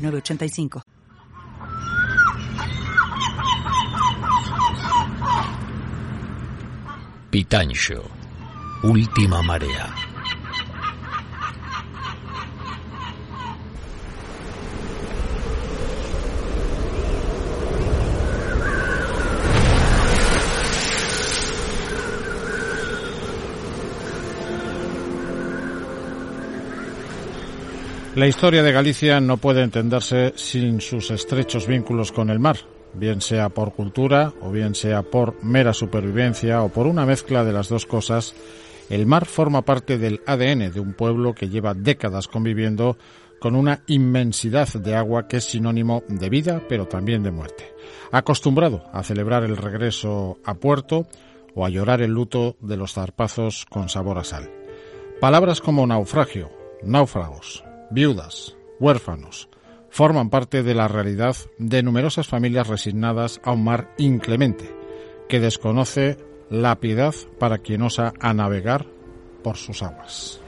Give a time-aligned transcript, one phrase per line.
[0.00, 0.82] 906985.
[7.30, 8.02] Pitancho,
[8.82, 10.09] última marea.
[28.16, 32.56] La historia de Galicia no puede entenderse sin sus estrechos vínculos con el mar,
[32.92, 37.52] bien sea por cultura o bien sea por mera supervivencia o por una mezcla de
[37.52, 38.34] las dos cosas.
[38.88, 42.98] El mar forma parte del ADN de un pueblo que lleva décadas conviviendo
[43.38, 47.72] con una inmensidad de agua que es sinónimo de vida, pero también de muerte.
[48.10, 51.06] Acostumbrado a celebrar el regreso a puerto
[51.54, 54.50] o a llorar el luto de los zarpazos con sabor a sal.
[55.20, 56.50] Palabras como naufragio,
[56.82, 59.48] náufragos, viudas, huérfanos,
[59.90, 64.74] forman parte de la realidad de numerosas familias resignadas a un mar inclemente,
[65.28, 66.16] que desconoce
[66.48, 68.86] la piedad para quien osa a navegar
[69.42, 70.40] por sus aguas.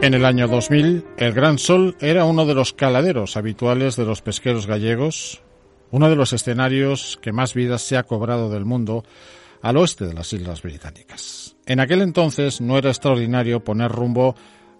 [0.00, 4.22] En el año 2000, el Gran Sol era uno de los caladeros habituales de los
[4.22, 5.42] pesqueros gallegos,
[5.90, 9.04] uno de los escenarios que más vidas se ha cobrado del mundo
[9.62, 11.56] al oeste de las Islas Británicas.
[11.66, 14.34] En aquel entonces no era extraordinario poner rumbo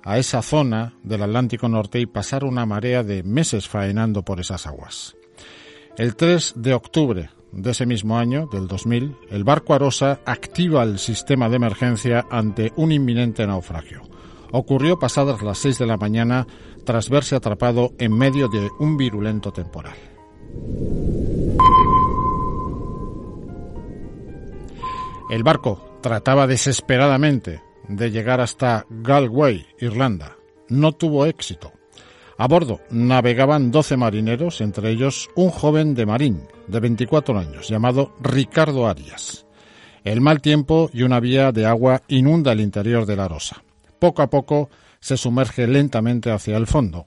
[0.04, 4.66] a esa zona del Atlántico Norte y pasar una marea de meses faenando por esas
[4.66, 5.16] aguas.
[5.96, 10.98] El 3 de octubre de ese mismo año, del 2000, el barco Arosa activa el
[10.98, 14.02] sistema de emergencia ante un inminente naufragio.
[14.52, 16.46] Ocurrió pasadas las 6 de la mañana
[16.84, 19.96] tras verse atrapado en medio de un virulento temporal.
[25.28, 30.36] El barco trataba desesperadamente de llegar hasta Galway, Irlanda.
[30.68, 31.72] No tuvo éxito.
[32.38, 38.14] A bordo navegaban 12 marineros, entre ellos un joven de marín de 24 años llamado
[38.20, 39.44] Ricardo Arias.
[40.02, 43.62] El mal tiempo y una vía de agua inunda el interior de la rosa.
[43.98, 47.06] Poco a poco se sumerge lentamente hacia el fondo.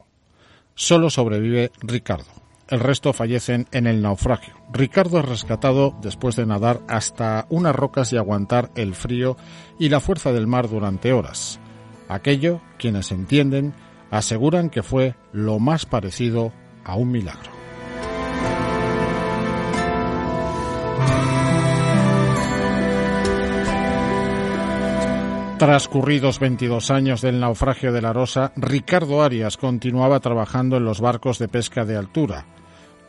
[0.76, 2.41] Solo sobrevive Ricardo.
[2.72, 4.54] El resto fallecen en el naufragio.
[4.72, 9.36] Ricardo es rescatado después de nadar hasta unas rocas y aguantar el frío
[9.78, 11.60] y la fuerza del mar durante horas.
[12.08, 13.74] Aquello, quienes entienden,
[14.10, 16.54] aseguran que fue lo más parecido
[16.86, 17.52] a un milagro.
[25.60, 31.38] Transcurridos 22 años del naufragio de la Rosa, Ricardo Arias continuaba trabajando en los barcos
[31.38, 32.46] de pesca de altura,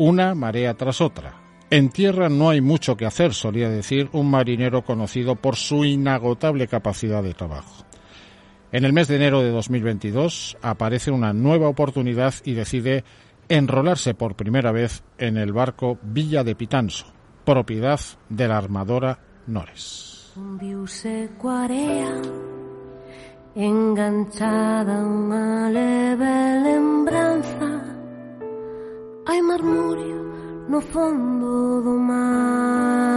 [0.03, 1.35] una marea tras otra.
[1.71, 6.67] En tierra no hay mucho que hacer, solía decir un marinero conocido por su inagotable
[6.67, 7.85] capacidad de trabajo.
[8.73, 13.05] En el mes de enero de 2022 aparece una nueva oportunidad y decide
[13.49, 17.07] enrolarse por primera vez en el barco Villa de Pitanso,
[17.45, 20.33] propiedad de la armadora Nores.
[23.55, 27.72] enganchada una leve lembranza
[29.25, 30.23] Hay murmurio
[30.69, 33.13] no fondo do mar.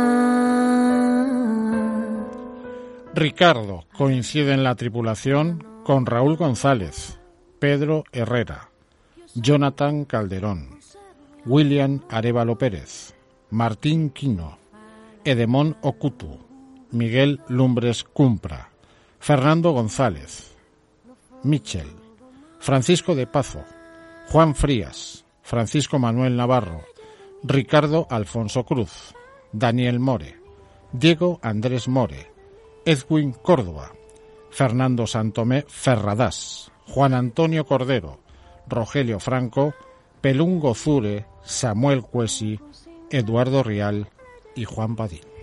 [3.16, 7.20] Ricardo coincide en la tripulación con Raúl González,
[7.60, 8.70] Pedro Herrera,
[9.34, 10.80] Jonathan Calderón,
[11.46, 13.16] William Arevalo Pérez,
[13.50, 14.58] Martín Quino,
[15.24, 16.38] Edemón Ocutu,
[16.92, 18.70] Miguel Lumbres Cumpra,
[19.20, 20.56] Fernando González,
[21.44, 21.88] Michel,
[22.60, 23.64] Francisco de Pazo,
[24.28, 26.82] Juan Frías, Francisco Manuel Navarro,
[27.44, 29.14] Ricardo Alfonso Cruz,
[29.52, 30.40] Daniel More,
[30.92, 32.32] Diego Andrés More,
[32.84, 33.92] Edwin Córdoba,
[34.50, 38.18] Fernando Santomé Ferradás, Juan Antonio Cordero,
[38.68, 39.76] Rogelio Franco,
[40.20, 42.60] Pelungo Zure, Samuel Cuesi,
[43.12, 44.08] Eduardo Rial
[44.56, 45.35] y Juan Padín.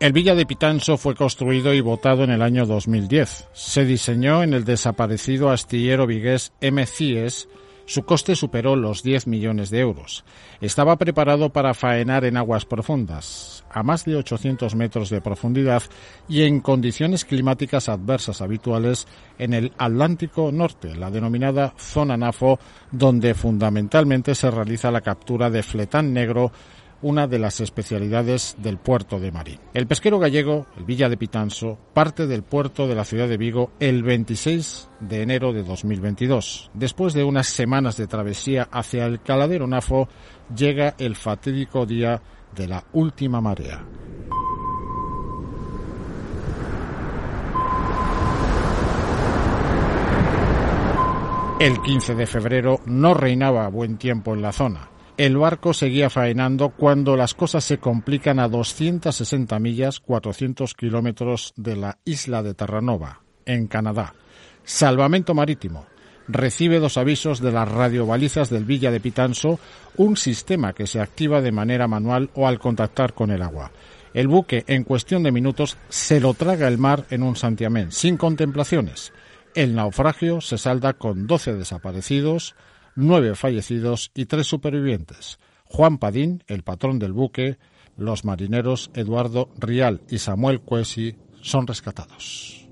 [0.00, 3.48] El Villa de Pitanso fue construido y votado en el año 2010.
[3.52, 7.48] Se diseñó en el desaparecido astillero vigués MCIES.
[7.84, 10.24] Su coste superó los 10 millones de euros.
[10.60, 15.82] Estaba preparado para faenar en aguas profundas, a más de 800 metros de profundidad
[16.28, 19.06] y en condiciones climáticas adversas habituales
[19.38, 22.58] en el Atlántico Norte, la denominada zona NAFO,
[22.90, 26.52] donde fundamentalmente se realiza la captura de fletán negro
[27.02, 29.58] una de las especialidades del puerto de Marín.
[29.74, 33.72] El pesquero gallego, el Villa de Pitanso, parte del puerto de la ciudad de Vigo
[33.80, 36.70] el 26 de enero de 2022.
[36.74, 40.08] Después de unas semanas de travesía hacia el caladero Nafo,
[40.54, 42.22] llega el fatídico día
[42.54, 43.84] de la última marea.
[51.62, 54.91] El 15 de febrero no reinaba buen tiempo en la zona.
[55.18, 61.76] El barco seguía faenando cuando las cosas se complican a 260 millas, 400 kilómetros de
[61.76, 64.14] la isla de Terranova, en Canadá.
[64.64, 65.84] Salvamento marítimo.
[66.28, 69.60] Recibe dos avisos de las radiobalizas del Villa de Pitanso,
[69.98, 73.70] un sistema que se activa de manera manual o al contactar con el agua.
[74.14, 78.16] El buque, en cuestión de minutos, se lo traga el mar en un santiamén, sin
[78.16, 79.12] contemplaciones.
[79.54, 82.54] El naufragio se salda con 12 desaparecidos,
[82.94, 85.38] nueve fallecidos y tres supervivientes.
[85.64, 87.58] Juan Padín, el patrón del buque,
[87.96, 92.68] los marineros Eduardo Rial y Samuel Cuesi son rescatados.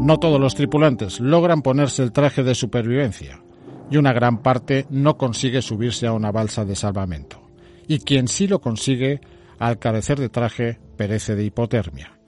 [0.00, 3.42] No todos los tripulantes logran ponerse el traje de supervivencia
[3.90, 7.40] y una gran parte no consigue subirse a una balsa de salvamento.
[7.88, 9.20] Y quien sí lo consigue,
[9.58, 12.18] al carecer de traje, perece de hipotermia.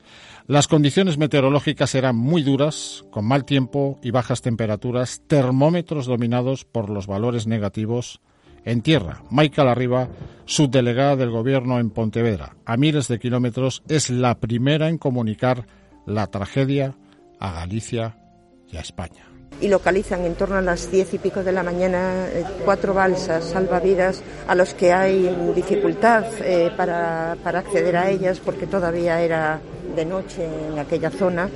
[0.47, 6.89] Las condiciones meteorológicas eran muy duras, con mal tiempo y bajas temperaturas, termómetros dominados por
[6.89, 8.21] los valores negativos.
[8.65, 10.09] En tierra, Michael Arriba,
[10.45, 15.67] subdelegada del gobierno en Pontevedra, a miles de kilómetros, es la primera en comunicar
[16.07, 16.97] la tragedia
[17.41, 18.17] a Galicia
[18.71, 22.27] y a España y localizan en torno a las diez y pico de la mañana
[22.29, 28.67] eh, cuatro balsas salvavidas a los que hay dificultad eh, para, acceder a ellas porque
[28.67, 29.61] todavía era
[29.95, 31.49] de noche en aquella zona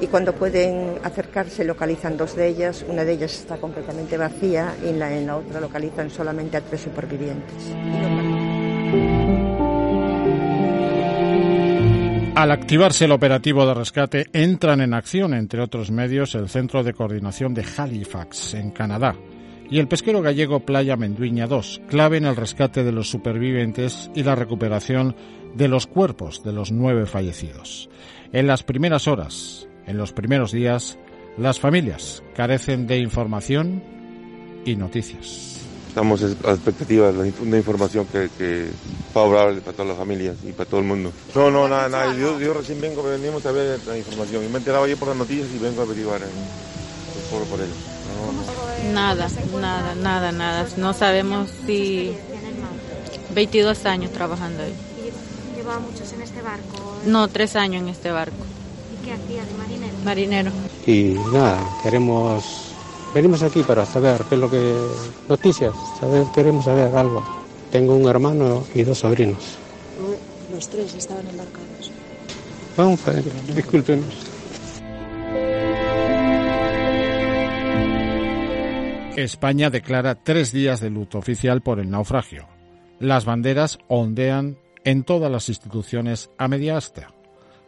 [0.00, 4.88] y cuando pueden acercarse localizan dos de ellas, una de ellas está completamente vacía y
[4.88, 8.31] en la, en la otra localizan solamente a tres supervivientes.
[12.34, 16.94] Al activarse el operativo de rescate, entran en acción, entre otros medios, el Centro de
[16.94, 19.14] Coordinación de Halifax, en Canadá,
[19.70, 24.22] y el pesquero gallego Playa Menduiña 2, clave en el rescate de los supervivientes y
[24.22, 25.14] la recuperación
[25.54, 27.90] de los cuerpos de los nueve fallecidos.
[28.32, 30.98] En las primeras horas, en los primeros días,
[31.36, 33.82] las familias carecen de información
[34.64, 35.61] y noticias
[35.92, 38.70] estamos a la expectativa de una información que, que
[39.12, 41.12] favorable para todas las familias y para todo el mundo.
[41.34, 42.14] No, no, nada, nada.
[42.14, 44.42] Yo, yo recién vengo, venimos a ver la información.
[44.42, 46.22] Yo me enteraba ayer por las noticias y vengo a averiguar
[47.30, 47.74] por, por ello.
[48.94, 49.28] Nada,
[49.60, 50.66] nada, nada, nada.
[50.78, 52.14] No sabemos si
[53.34, 54.74] 22 años trabajando ahí.
[55.52, 57.00] ¿Y llevaba muchos en este barco?
[57.04, 58.36] No, tres años en este barco.
[58.98, 59.92] ¿Y qué hacía de marinero?
[60.04, 60.50] Marinero.
[60.86, 62.61] Y nada, queremos
[63.14, 64.74] Venimos aquí para saber qué es lo que...
[65.28, 67.22] Noticias, saber, queremos saber algo.
[67.70, 69.58] Tengo un hermano y dos sobrinos.
[70.52, 71.90] Los tres estaban embarcados.
[72.76, 74.32] Vamos a ver, discúlpenos.
[79.16, 82.48] España declara tres días de luto oficial por el naufragio.
[82.98, 87.08] Las banderas ondean en todas las instituciones a media asta.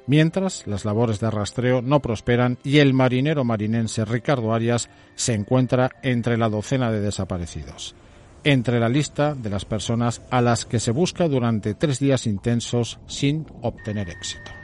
[0.06, 5.92] Mientras, las labores de rastreo no prosperan y el marinero marinense Ricardo Arias se encuentra
[6.02, 7.94] entre la docena de desaparecidos,
[8.44, 13.00] entre la lista de las personas a las que se busca durante tres días intensos
[13.06, 14.63] sin obtener éxito.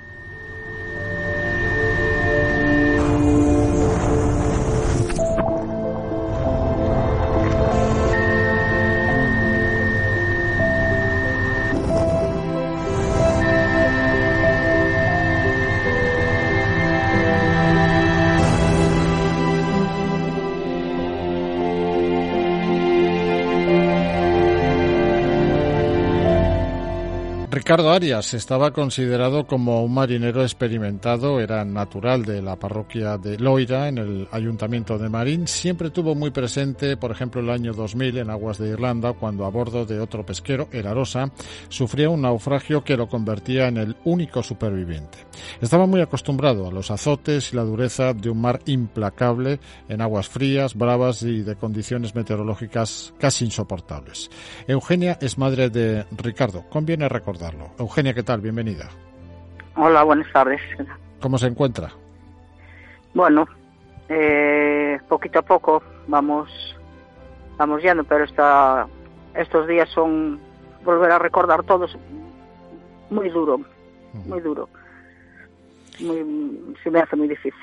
[27.70, 33.86] Ricardo Arias estaba considerado como un marinero experimentado, era natural de la parroquia de Loira,
[33.86, 35.46] en el ayuntamiento de Marín.
[35.46, 39.50] Siempre tuvo muy presente, por ejemplo, el año 2000 en aguas de Irlanda, cuando a
[39.50, 41.30] bordo de otro pesquero, el Arosa,
[41.68, 45.18] sufría un naufragio que lo convertía en el único superviviente.
[45.60, 50.28] Estaba muy acostumbrado a los azotes y la dureza de un mar implacable en aguas
[50.28, 54.28] frías, bravas y de condiciones meteorológicas casi insoportables.
[54.66, 56.64] Eugenia es madre de Ricardo.
[56.68, 57.08] Conviene
[57.78, 58.40] Eugenia, ¿qué tal?
[58.40, 58.88] Bienvenida.
[59.76, 60.60] Hola, buenas tardes.
[61.20, 61.90] ¿Cómo se encuentra?
[63.14, 63.46] Bueno,
[64.08, 66.48] eh, poquito a poco vamos
[67.56, 68.86] vamos yendo, pero esta,
[69.34, 70.40] estos días son
[70.84, 71.94] volver a recordar todos
[73.10, 73.60] muy duro,
[74.26, 74.68] muy duro.
[76.00, 77.60] Muy, se me hace muy difícil.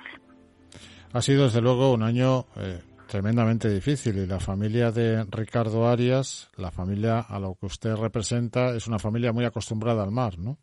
[1.14, 6.50] Ha sido desde luego un año eh, tremendamente difícil y la familia de Ricardo Arias,
[6.58, 10.58] la familia a lo que usted representa, es una familia muy acostumbrada al mar, ¿no?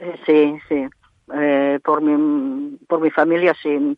[0.00, 0.86] Eh, sí, sí.
[1.34, 3.96] Eh, por mi por mi familia sí,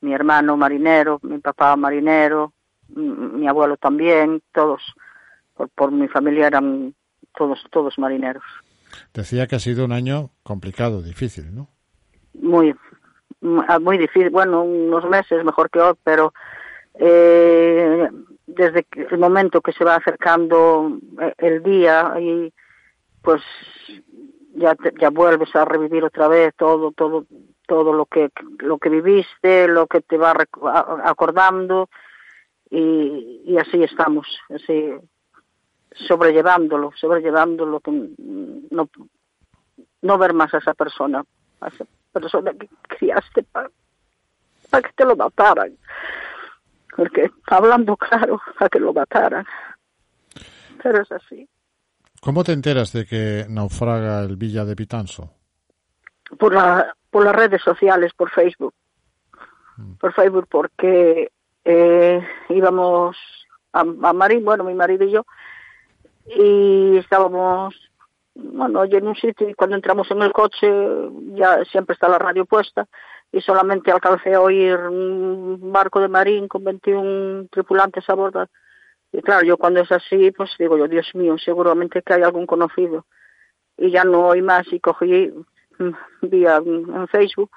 [0.00, 2.52] mi hermano marinero, mi papá marinero,
[2.88, 4.82] mi abuelo también, todos
[5.54, 6.94] por, por mi familia eran
[7.36, 8.42] todos todos marineros.
[9.12, 11.68] Decía que ha sido un año complicado, difícil, ¿no?
[12.34, 12.74] Muy
[13.80, 16.32] muy difícil, bueno, unos meses mejor que otros, pero
[16.94, 18.08] eh,
[18.46, 22.52] desde el momento que se va acercando eh, el día y
[23.22, 23.42] pues
[24.54, 27.24] ya ya vuelves a revivir otra vez todo todo
[27.66, 30.34] todo lo que lo que viviste lo que te va
[31.04, 31.88] acordando
[32.70, 34.94] y, y así estamos así
[35.92, 37.82] sobrellevándolo sobrellevándolo
[38.70, 38.88] no
[40.02, 41.24] no ver más a esa persona
[41.60, 43.70] a esa persona que criaste para,
[44.70, 45.76] para que te lo mataran
[46.96, 49.46] porque hablando claro a que lo mataran.
[50.82, 51.48] Pero es así.
[52.20, 55.30] ¿Cómo te enteras de que naufraga el Villa de Pitanso?
[56.38, 58.74] Por, la, por las redes sociales, por Facebook.
[59.76, 59.94] Mm.
[59.94, 61.30] Por Facebook, porque
[61.64, 63.16] eh, íbamos
[63.72, 65.26] a, a Marín, bueno, mi marido y yo,
[66.26, 67.74] y estábamos,
[68.34, 70.66] bueno, en un sitio y cuando entramos en el coche
[71.34, 72.88] ya siempre está la radio puesta
[73.34, 78.46] y solamente alcancé a oír un barco de marín con 21 tripulantes a bordo.
[79.12, 82.46] Y claro, yo cuando es así, pues digo yo, Dios mío, seguramente que hay algún
[82.46, 83.06] conocido.
[83.76, 85.34] Y ya no oí más y cogí,
[85.78, 85.90] mm,
[86.22, 87.50] vi en Facebook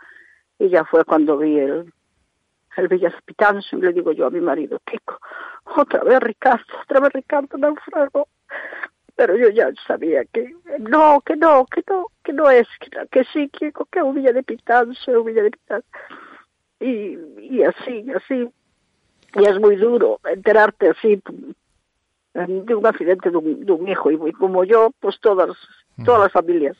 [0.57, 1.93] y ya fue cuando vi el,
[2.75, 5.19] el Villa Pitanzo y le digo yo a mi marido, Kiko,
[5.75, 8.27] otra vez Ricardo, otra vez Ricardo naufrago
[9.17, 13.25] pero yo ya sabía que no, que no, que no, que no es, que, que
[13.33, 15.87] sí, que, que Villa de Pitanzo, un Villa de Pitanzo.
[16.79, 18.47] Y, y así, y así.
[19.35, 21.21] Y es muy duro enterarte así
[22.33, 24.11] de un accidente de un, de un hijo.
[24.11, 25.49] Y, como yo, pues todas,
[26.05, 26.77] todas las familias.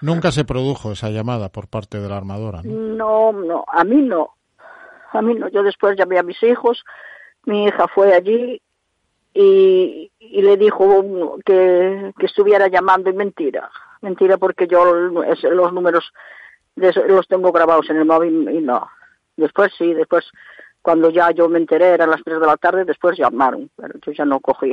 [0.00, 2.72] Nunca se produjo esa llamada por parte de la armadora, ¿no?
[2.72, 4.30] No, no, a mí no.
[5.12, 5.48] A mí no.
[5.50, 6.84] Yo después llamé a mis hijos,
[7.44, 8.60] mi hija fue allí
[9.36, 13.70] y, y le dijo que, que, estuviera llamando y mentira.
[14.00, 16.10] Mentira porque yo los números
[16.76, 18.88] los tengo grabados en el móvil y no.
[19.36, 20.24] Después sí, después
[20.80, 24.12] cuando ya yo me enteré, eran las 3 de la tarde, después llamaron, pero yo
[24.12, 24.72] ya no cogí.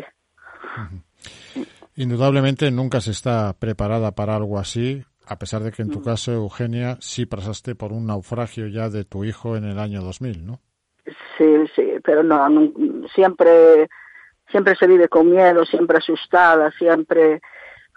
[1.96, 6.04] Indudablemente nunca se está preparada para algo así, a pesar de que en tu mm.
[6.04, 10.46] caso, Eugenia, sí pasaste por un naufragio ya de tu hijo en el año 2000,
[10.46, 10.60] ¿no?
[11.38, 12.48] Sí, sí, pero no
[13.14, 13.90] siempre
[14.54, 17.42] siempre se vive con miedo, siempre asustada, siempre,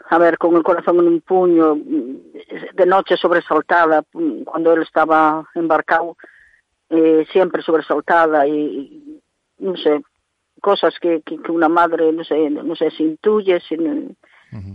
[0.09, 4.03] a ver, con el corazón en un puño, de noche sobresaltada,
[4.47, 6.17] cuando él estaba embarcado,
[6.89, 9.21] eh, siempre sobresaltada y,
[9.59, 10.01] no sé,
[10.63, 13.61] cosas que, que, una madre, no sé, no sé, se intuye,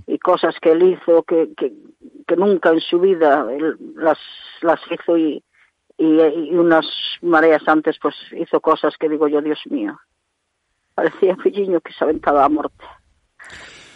[0.06, 1.74] y cosas que él hizo que, que,
[2.28, 3.48] que nunca en su vida
[3.96, 4.20] las,
[4.62, 5.44] las hizo y,
[5.98, 6.86] y, y unas
[7.24, 10.00] mareas antes pues hizo cosas que digo yo, Dios mío
[11.02, 12.86] parecía un que se aventaba a muerte.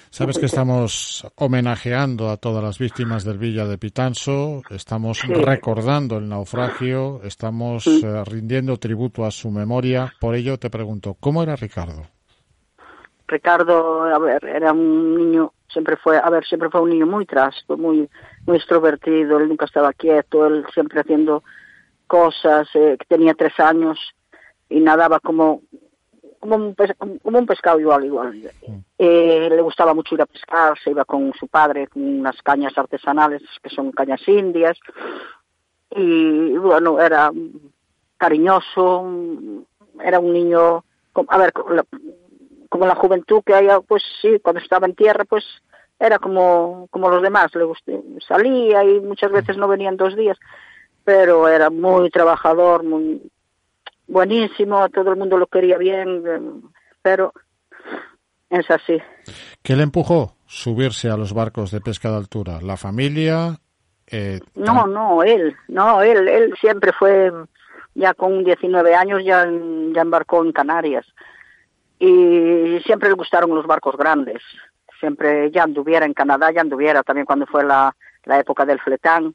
[0.09, 6.29] Sabes que estamos homenajeando a todas las víctimas del Villa de Pitanso, estamos recordando el
[6.29, 10.13] naufragio, estamos eh, rindiendo tributo a su memoria.
[10.21, 12.07] Por ello te pregunto, ¿cómo era Ricardo?
[13.27, 17.25] Ricardo, a ver, era un niño, siempre fue, a ver, siempre fue un niño muy
[17.25, 18.09] trasto, muy,
[18.47, 21.43] muy extrovertido, él nunca estaba quieto, él siempre haciendo
[22.07, 23.99] cosas, eh, tenía tres años
[24.69, 25.61] y nadaba como
[26.45, 26.75] como un,
[27.21, 28.51] como un pescado igual, igual.
[28.97, 32.77] Eh, le gustaba mucho ir a pescar, se iba con su padre con unas cañas
[32.77, 34.77] artesanales que son cañas indias.
[35.89, 37.31] Y bueno, era
[38.17, 39.09] cariñoso,
[40.03, 40.83] era un niño,
[41.27, 41.53] a ver,
[42.69, 45.43] como la, juventud que hay, pues sí, cuando estaba en tierra, pues
[45.99, 50.37] era como, como los demás, le gusté, salía y muchas veces no venían dos días,
[51.03, 53.21] pero era muy trabajador, muy
[54.07, 56.23] buenísimo, todo el mundo lo quería bien,
[57.01, 57.33] pero
[58.49, 58.97] es así.
[59.61, 62.59] ¿Qué le empujó subirse a los barcos de pesca de altura?
[62.61, 63.59] ¿La familia?
[64.07, 67.31] Eh, no, no, él, no, él, él siempre fue,
[67.95, 69.47] ya con 19 años ya,
[69.93, 71.05] ya embarcó en Canarias
[71.99, 74.41] y siempre le gustaron los barcos grandes.
[74.99, 77.95] Siempre ya anduviera en Canadá, ya anduviera también cuando fue la,
[78.25, 79.33] la época del fletán.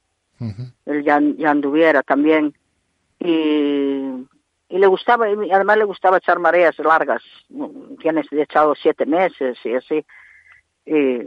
[0.86, 2.54] Él ya, ya anduviera también.
[3.18, 4.26] Y,
[4.70, 7.22] y le gustaba, y además le gustaba echar mareas largas.
[8.00, 10.06] Tienes echado siete meses y así.
[10.86, 11.20] Y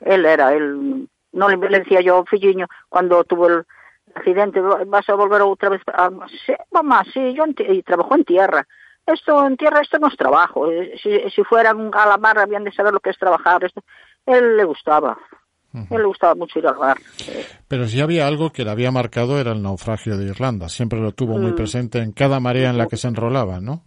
[0.00, 3.66] él era, él, no le, decía yo, Filliño, cuando tuvo el
[4.14, 5.82] accidente, vas a volver otra vez.
[5.92, 6.10] A,
[6.46, 8.66] sí, mamá, sí, yo y trabajó en tierra
[9.08, 10.68] esto en tierra esto no es trabajo.
[11.02, 13.64] Si, si fueran a la mar habían de saber lo que es trabajar.
[13.64, 13.82] Esto,
[14.26, 15.18] él le gustaba.
[15.74, 16.96] Él le gustaba mucho ir al mar.
[17.68, 20.68] Pero si había algo que le había marcado era el naufragio de Irlanda.
[20.68, 21.56] Siempre lo tuvo muy mm.
[21.56, 23.82] presente en cada marea en la que se enrolaba, ¿no?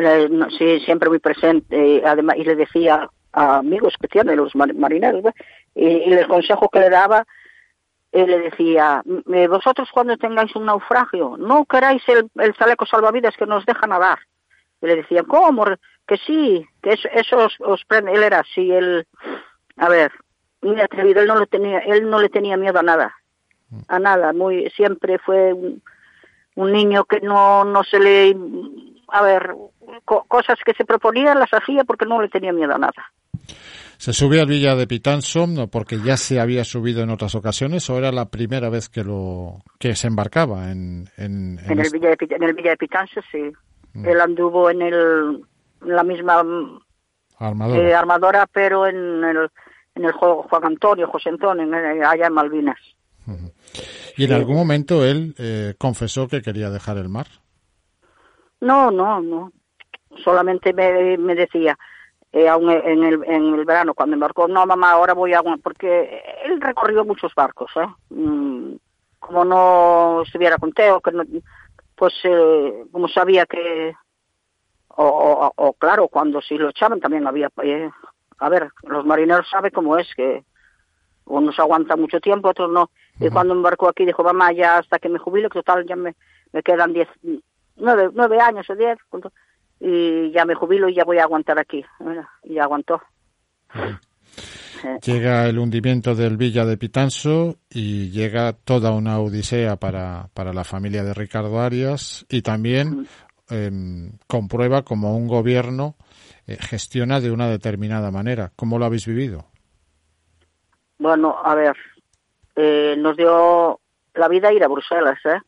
[0.00, 0.28] Eh,
[0.58, 2.02] sí, siempre muy presente.
[2.04, 5.24] además, y le decía a amigos que tiene, los marineros,
[5.74, 7.24] y, y, el consejo que le daba,
[8.12, 9.02] él le decía,
[9.48, 14.18] vosotros cuando tengáis un naufragio, no queráis el, el chaleco salvavidas que nos deja nadar.
[14.82, 15.64] Y le decía, ¿cómo?
[16.06, 18.12] Que sí, que eso, eso os, prende.
[18.12, 19.06] Él era así, él,
[19.78, 20.12] a ver,
[20.62, 23.14] muy atrevido, él no le tenía, él no le tenía miedo a nada,
[23.88, 28.36] a nada, muy, siempre fue un, niño que no, no se le,
[29.08, 29.54] a ver,
[30.04, 33.12] cosas que se proponían las hacía porque no le tenía miedo a nada.
[33.96, 37.98] ¿Se sube al Villa de Pitanso porque ya se había subido en otras ocasiones o
[37.98, 42.16] era la primera vez que lo que se embarcaba en en, en, el, Villa de,
[42.20, 43.52] en el Villa de Pitanso sí
[43.94, 44.06] Mm.
[44.06, 45.44] Él anduvo en, el,
[45.82, 46.42] la misma
[47.38, 49.50] armadora, eh, armadora pero en el,
[49.94, 51.66] en el Juan Antonio, José Antonio,
[52.06, 52.78] allá en Malvinas.
[54.16, 57.26] ¿Y en algún momento él eh, confesó que quería dejar el mar?
[58.60, 59.52] No, no, no.
[60.24, 61.78] Solamente me, me decía,
[62.32, 65.42] eh, en, el, en el verano cuando embarcó, no mamá, ahora voy a...
[65.62, 67.86] Porque él recorrió muchos barcos, ¿eh?
[68.10, 68.74] Mm,
[69.18, 71.22] como no estuviera con Teo, que no,
[71.94, 73.94] pues eh, como sabía que,
[74.88, 77.88] o, o, claro, cuando si lo echaban también había, eh,
[78.42, 80.42] a ver, los marineros saben cómo es, que
[81.26, 82.90] unos aguantan mucho tiempo, otros no.
[83.20, 86.16] Y cuando embarcó aquí dijo, mamá, ya hasta que me jubile, que total ya me,
[86.52, 87.08] me quedan diez,
[87.76, 88.98] nueve, nueve años o diez,
[89.78, 91.84] y ya me jubilo y ya voy a aguantar aquí.
[92.42, 93.00] Y aguantó.
[95.04, 100.64] Llega el hundimiento del Villa de Pitanso y llega toda una odisea para, para la
[100.64, 103.06] familia de Ricardo Arias y también
[103.48, 105.94] em, comprueba cómo un gobierno
[106.46, 108.52] eh, gestiona de una determinada manera.
[108.56, 109.46] ¿Cómo lo habéis vivido?
[110.98, 111.76] Bueno, a ver,
[112.56, 113.80] eh, nos dio
[114.14, 115.40] la vida ir a Bruselas, ¿eh?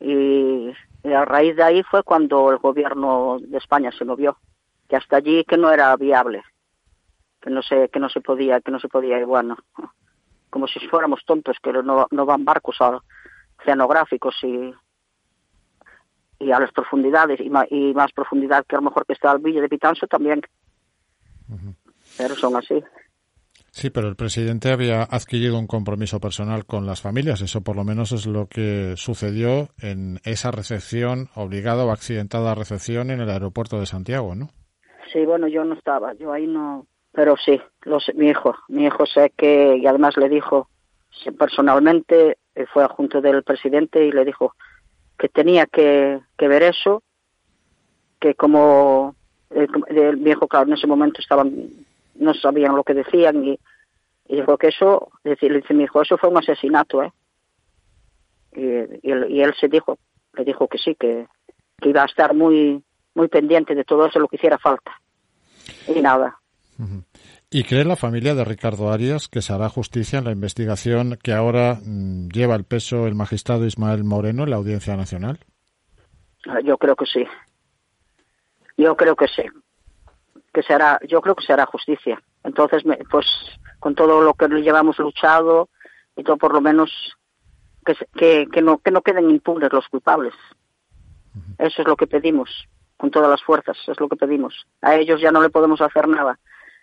[0.00, 4.38] Y, y, a raíz de ahí fue cuando el gobierno de España se movió,
[4.88, 6.42] que hasta allí que no era viable
[7.40, 9.56] que no se que no se podía que no se podía igual no
[10.50, 12.78] como si fuéramos tontos que no, no van barcos
[13.60, 14.72] oceanográficos y
[16.38, 19.32] y a las profundidades y más, y más profundidad que a lo mejor que está
[19.32, 20.40] el Villa de Pitanso también
[22.16, 22.82] pero son así
[23.70, 27.42] Sí, pero el presidente había adquirido un compromiso personal con las familias.
[27.42, 33.10] Eso por lo menos es lo que sucedió en esa recepción, obligada o accidentada recepción
[33.10, 34.48] en el aeropuerto de Santiago, ¿no?
[35.12, 36.12] Sí, bueno, yo no estaba.
[36.14, 37.60] Yo ahí no, pero sí,
[38.14, 40.68] mi hijo, mi hijo sé que, y además le dijo
[41.38, 44.54] personalmente, eh, fue junto del presidente y le dijo
[45.18, 47.02] que tenía que, ver eso,
[48.20, 49.14] que como
[49.50, 51.70] el, mi hijo, claro, en ese momento estaban,
[52.14, 53.58] no sabían lo que decían y,
[54.28, 57.12] dijo que eso, le dice mi hijo, eso fue un asesinato, ¿eh?
[58.52, 59.98] Y, y, él, se dijo,
[60.34, 61.26] le dijo que sí, que,
[61.80, 62.82] que iba a estar muy,
[63.14, 65.00] muy pendiente de todo eso, lo que hiciera falta.
[65.86, 66.38] Y nada,
[67.50, 71.32] ¿Y cree la familia de Ricardo Arias que se hará justicia en la investigación que
[71.32, 75.38] ahora mm, lleva el peso el magistrado Ismael Moreno en la Audiencia Nacional?
[76.46, 77.24] Ah, yo creo que sí.
[78.76, 79.44] Yo creo que sí.
[80.52, 82.22] Que se hará, yo creo que se hará justicia.
[82.44, 83.26] Entonces, pues
[83.78, 85.70] con todo lo que llevamos luchado
[86.16, 86.90] y todo por lo menos
[88.14, 90.34] que, que, no, que no queden impunes los culpables.
[91.58, 92.50] Eso es lo que pedimos
[92.98, 94.66] con todas las fuerzas, es lo que pedimos.
[94.82, 96.38] A ellos ya no le podemos hacer nada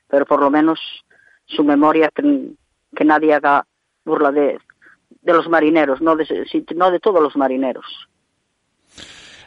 [0.08, 0.80] pero por lo menos
[1.46, 2.52] su memoria, que,
[2.96, 3.66] que nadie haga
[4.04, 4.60] burla de,
[5.22, 6.26] de los marineros, no de,
[6.76, 7.86] no de todos los marineros.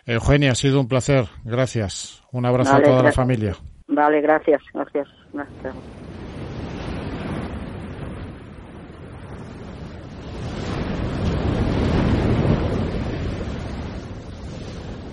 [0.07, 1.27] Eugenia, ha sido un placer.
[1.45, 2.23] Gracias.
[2.33, 3.57] Un abrazo a toda la familia.
[3.87, 5.09] Vale, gracias, gracias.
[5.33, 5.75] gracias.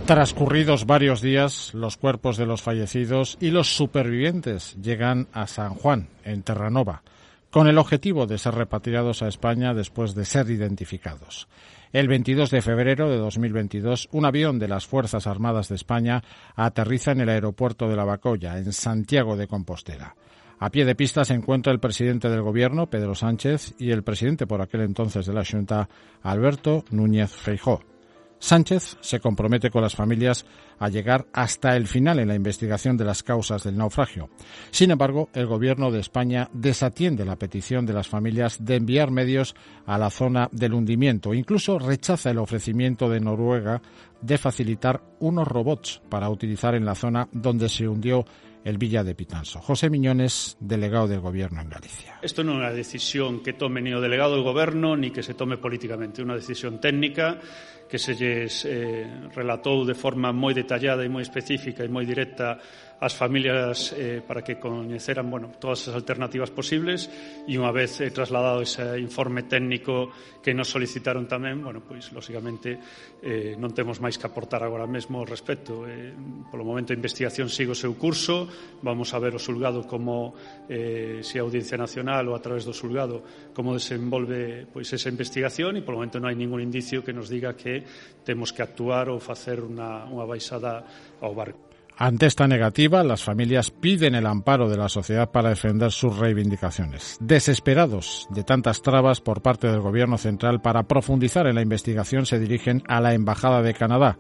[0.06, 6.10] Transcurridos varios días, los cuerpos de los fallecidos y los supervivientes llegan a San Juan,
[6.24, 7.02] en Terranova,
[7.50, 11.48] con el objetivo de ser repatriados a España después de ser identificados.
[11.92, 16.24] El 22 de febrero de 2022, un avión de las Fuerzas Armadas de España
[16.56, 20.16] aterriza en el aeropuerto de La Bacoya, en Santiago de Compostela.
[20.60, 24.46] A pie de pista se encuentra el presidente del Gobierno, Pedro Sánchez, y el presidente
[24.46, 25.90] por aquel entonces de la Junta,
[26.22, 27.95] Alberto Núñez Feijó.
[28.40, 30.46] Sánchez se compromete con las familias
[30.78, 34.30] a llegar hasta el final en la investigación de las causas del naufragio.
[34.72, 39.56] Sin embargo, el Gobierno de España desatiende la petición de las familias de enviar medios
[39.86, 41.34] a la zona del hundimiento.
[41.34, 43.82] Incluso rechaza el ofrecimiento de Noruega
[44.22, 48.26] de facilitar unos robots para utilizar en la zona donde se hundió
[48.66, 49.62] el Villa de Pitanso.
[49.62, 52.18] José Miñones, delegado del Gobierno en Galicia.
[52.26, 55.38] Isto non é unha decisión que tome ni o delegado do Goberno ni que se
[55.38, 56.26] tome políticamente.
[56.26, 57.38] Unha decisión técnica
[57.86, 59.06] que se lles eh,
[59.38, 62.58] relatou de forma moi detallada e moi específica e moi directa
[63.00, 67.12] as familias eh, para que coñeceran bueno, todas as alternativas posibles
[67.44, 72.80] e unha vez eh, trasladado ese informe técnico que nos solicitaron tamén, bueno, pois lógicamente
[73.20, 75.84] eh, non temos máis que aportar agora mesmo ao respecto.
[75.84, 76.16] Eh,
[76.48, 78.48] polo momento a investigación sigue o seu curso,
[78.80, 80.32] vamos a ver o sulgado como
[80.72, 85.76] eh, se a Audiencia Nacional ou a través do sulgado como desenvolve pois esa investigación
[85.76, 87.84] e polo momento non hai ningún indicio que nos diga que
[88.24, 90.88] temos que actuar ou facer unha, unha baixada
[91.20, 91.75] ao barco.
[91.98, 97.18] Ante esta negativa, las familias piden el amparo de la sociedad para defender sus reivindicaciones.
[97.22, 102.40] Desesperados de tantas trabas por parte del Gobierno central para profundizar en la investigación, se
[102.40, 104.18] dirigen a la Embajada de Canadá.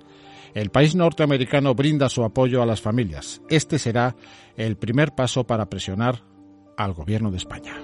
[0.53, 3.41] El país norteamericano brinda su apoyo a las familias.
[3.49, 4.15] Este será
[4.55, 6.23] el primer paso para presionar
[6.77, 7.75] al Gobierno de España.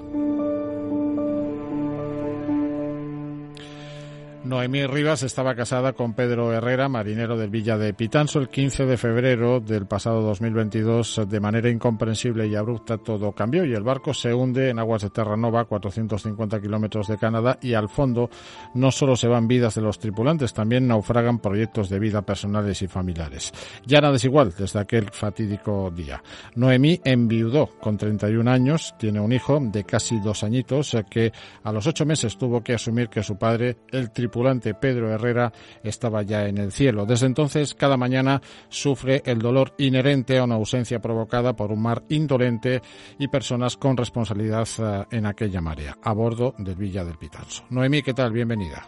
[4.43, 8.97] Noemí Rivas estaba casada con Pedro Herrera, marinero del Villa de Pitanso, el 15 de
[8.97, 11.27] febrero del pasado 2022.
[11.29, 15.11] De manera incomprensible y abrupta todo cambió y el barco se hunde en aguas de
[15.11, 18.31] Terranova, 450 kilómetros de Canadá, y al fondo
[18.73, 22.87] no solo se van vidas de los tripulantes, también naufragan proyectos de vida personales y
[22.87, 23.53] familiares.
[23.85, 26.21] Ya nada es igual desde aquel fatídico día.
[26.55, 31.31] Noemí enviudó con 31 años, tiene un hijo de casi dos añitos que
[31.63, 35.51] a los ocho meses tuvo que asumir que su padre, el tripulante, tripulante Pedro Herrera
[35.83, 37.05] estaba ya en el cielo.
[37.05, 42.03] Desde entonces, cada mañana sufre el dolor inherente a una ausencia provocada por un mar
[42.07, 42.81] indolente
[43.19, 47.65] y personas con responsabilidad eh, en aquella marea, a bordo del Villa del Pitanso.
[47.69, 48.31] Noemí, ¿qué tal?
[48.31, 48.83] Bienvenida.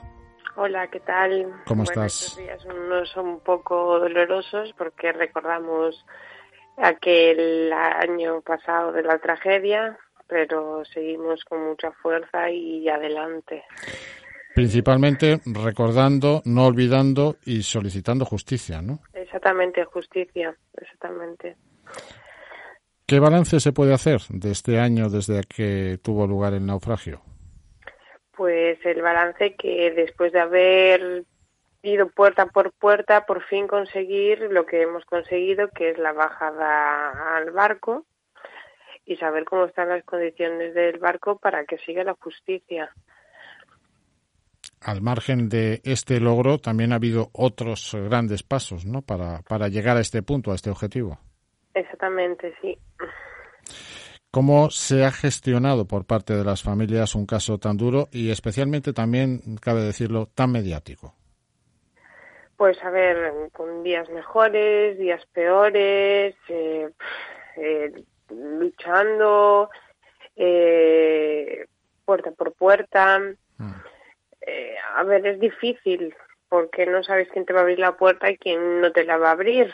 [0.56, 1.52] Hola, ¿qué tal?
[1.66, 2.22] ¿Cómo bueno, estás?
[2.22, 6.06] Estos días no son un poco dolorosos porque recordamos
[6.78, 13.66] aquel año pasado de la tragedia, pero seguimos con mucha fuerza y adelante.
[14.54, 19.00] Principalmente recordando, no olvidando y solicitando justicia, ¿no?
[19.14, 21.56] Exactamente, justicia, exactamente.
[23.08, 27.22] ¿Qué balance se puede hacer de este año desde que tuvo lugar el naufragio?
[28.36, 31.24] Pues el balance que después de haber
[31.82, 37.36] ido puerta por puerta, por fin conseguir lo que hemos conseguido, que es la bajada
[37.38, 38.06] al barco
[39.06, 42.94] y saber cómo están las condiciones del barco para que siga la justicia
[44.84, 49.02] al margen de este logro, también ha habido otros grandes pasos, ¿no?
[49.02, 51.20] Para, para llegar a este punto, a este objetivo.
[51.74, 52.78] Exactamente, sí.
[54.32, 58.92] ¿Cómo se ha gestionado por parte de las familias un caso tan duro y especialmente
[58.92, 61.14] también, cabe decirlo, tan mediático?
[62.58, 66.90] Pues a ver, con días mejores, días peores, eh,
[67.58, 69.70] eh, luchando,
[70.36, 71.68] eh,
[72.06, 73.20] puerta por puerta.
[73.58, 73.93] Mm
[74.46, 76.14] eh, a ver, es difícil
[76.50, 79.18] porque no sabes quién te va a abrir la puerta y quién no te la
[79.18, 79.74] va a abrir.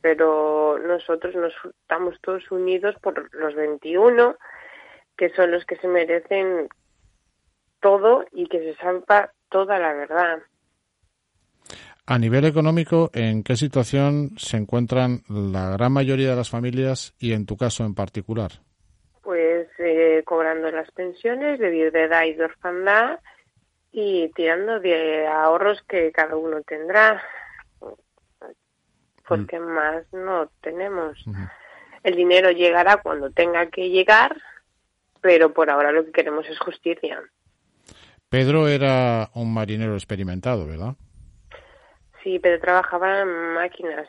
[0.00, 1.52] Pero nosotros nos
[1.82, 4.36] estamos todos unidos por los 21,
[5.16, 6.68] que son los que se merecen
[7.80, 10.38] todo y que se salva toda la verdad.
[12.06, 17.34] A nivel económico, ¿en qué situación se encuentran la gran mayoría de las familias y
[17.34, 18.50] en tu caso en particular?
[19.22, 23.18] Pues eh, cobrando las pensiones de viudedad y de orfandad
[24.00, 27.20] y tirando de ahorros que cada uno tendrá,
[29.26, 29.64] porque mm.
[29.64, 31.18] más no tenemos.
[32.04, 34.40] El dinero llegará cuando tenga que llegar,
[35.20, 37.20] pero por ahora lo que queremos es justicia.
[38.28, 40.94] Pedro era un marinero experimentado, ¿verdad?
[42.22, 44.08] Sí, pero trabajaba en máquinas.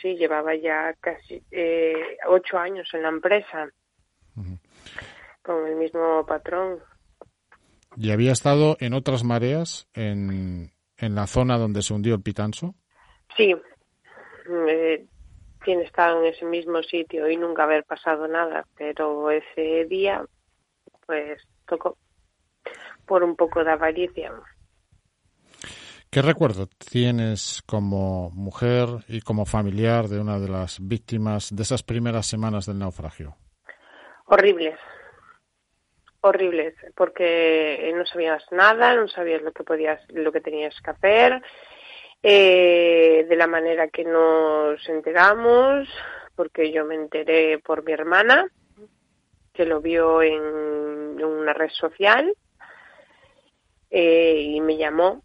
[0.00, 3.68] Sí, llevaba ya casi eh, ocho años en la empresa,
[5.42, 6.78] con el mismo patrón.
[7.96, 12.74] ¿Y había estado en otras mareas en, en la zona donde se hundió el Pitanso?
[13.36, 13.54] Sí,
[14.68, 15.06] eh,
[15.64, 20.24] tiene estado en ese mismo sitio y nunca haber pasado nada, pero ese día,
[21.06, 21.96] pues tocó
[23.06, 24.32] por un poco de avaricia.
[26.10, 31.82] ¿Qué recuerdo tienes como mujer y como familiar de una de las víctimas de esas
[31.82, 33.36] primeras semanas del naufragio?
[34.26, 34.78] Horribles,
[36.26, 41.42] horribles, porque no sabías nada, no sabías lo que podías, lo que tenías que hacer,
[42.22, 45.88] eh, de la manera que nos enteramos,
[46.34, 48.46] porque yo me enteré por mi hermana,
[49.52, 52.34] que lo vio en, una red social
[53.90, 55.22] eh, y me llamó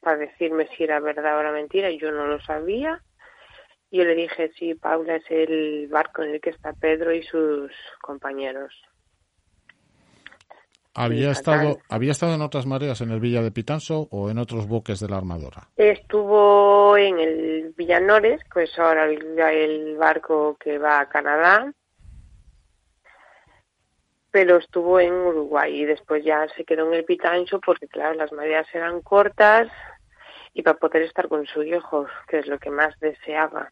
[0.00, 1.90] para decirme si era verdad o era mentira.
[1.90, 3.02] Yo no lo sabía.
[3.90, 7.72] Yo le dije, sí, Paula es el barco en el que está Pedro y sus
[8.00, 8.72] compañeros.
[10.96, 14.66] ¿Había estado, ¿Había estado en otras mareas en el Villa de Pitanso o en otros
[14.66, 15.68] buques de la Armadora?
[15.76, 21.70] Estuvo en el Villanores, pues ahora el, el barco que va a Canadá,
[24.30, 28.32] pero estuvo en Uruguay y después ya se quedó en el Pitancho porque, claro, las
[28.32, 29.68] mareas eran cortas
[30.54, 33.68] y para poder estar con su hijo, que es lo que más deseaba.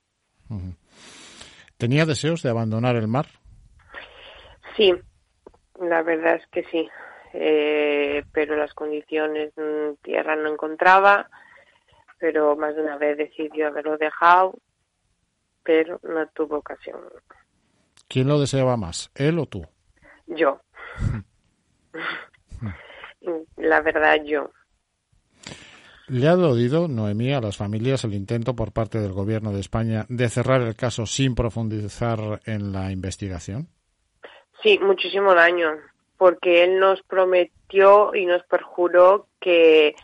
[1.78, 3.26] ¿Tenía deseos de abandonar el mar?
[4.76, 4.94] Sí,
[5.80, 6.88] la verdad es que sí.
[7.37, 11.29] Eh, pero las condiciones mm, tierra no encontraba,
[12.20, 14.55] pero más de una vez decidió haberlo dejado,
[15.64, 17.01] pero no tuvo ocasión.
[18.07, 19.66] ¿Quién lo deseaba más, él o tú?
[20.29, 20.61] Yo.
[23.57, 24.53] la verdad, yo.
[26.07, 30.07] ¿Le ha dolido, Noemí, a las familias el intento por parte del Gobierno de España
[30.09, 33.66] de cerrar el caso sin profundizar en la investigación?
[34.62, 35.73] Sí, muchísimo daño
[36.16, 39.94] porque él nos prometió y nos perjuró que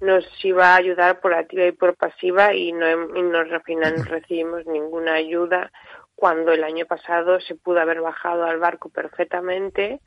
[0.00, 3.96] nos iba a ayudar por activa y por pasiva y no, y no al final
[3.96, 5.72] no recibimos ninguna ayuda
[6.14, 10.00] cuando el año pasado se pudo haber bajado al barco perfectamente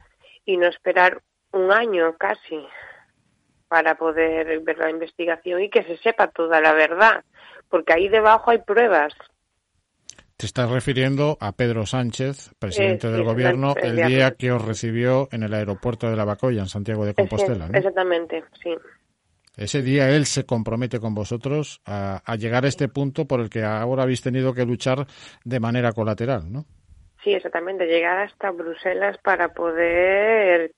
[0.46, 2.68] y no esperar un año casi
[3.68, 7.24] para poder ver la investigación y que se sepa toda la verdad,
[7.70, 9.14] porque ahí debajo hay pruebas.
[10.40, 15.44] Te estás refiriendo a Pedro Sánchez, presidente del gobierno, el, día que os recibió en
[15.44, 17.68] el aeropuerto de La Bacoya, en Santiago de Compostela.
[17.68, 17.78] ¿no?
[17.78, 18.74] Exactamente, sí.
[19.58, 23.66] Ese día él se compromete con vosotros a, llegar a este punto por el que
[23.66, 25.08] ahora habéis tenido que luchar
[25.44, 26.64] de manera colateral, ¿no?
[27.22, 30.72] Sí, exactamente, llegar hasta Bruselas para poder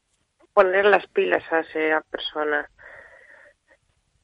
[0.56, 2.68] poner las pilas a esa persona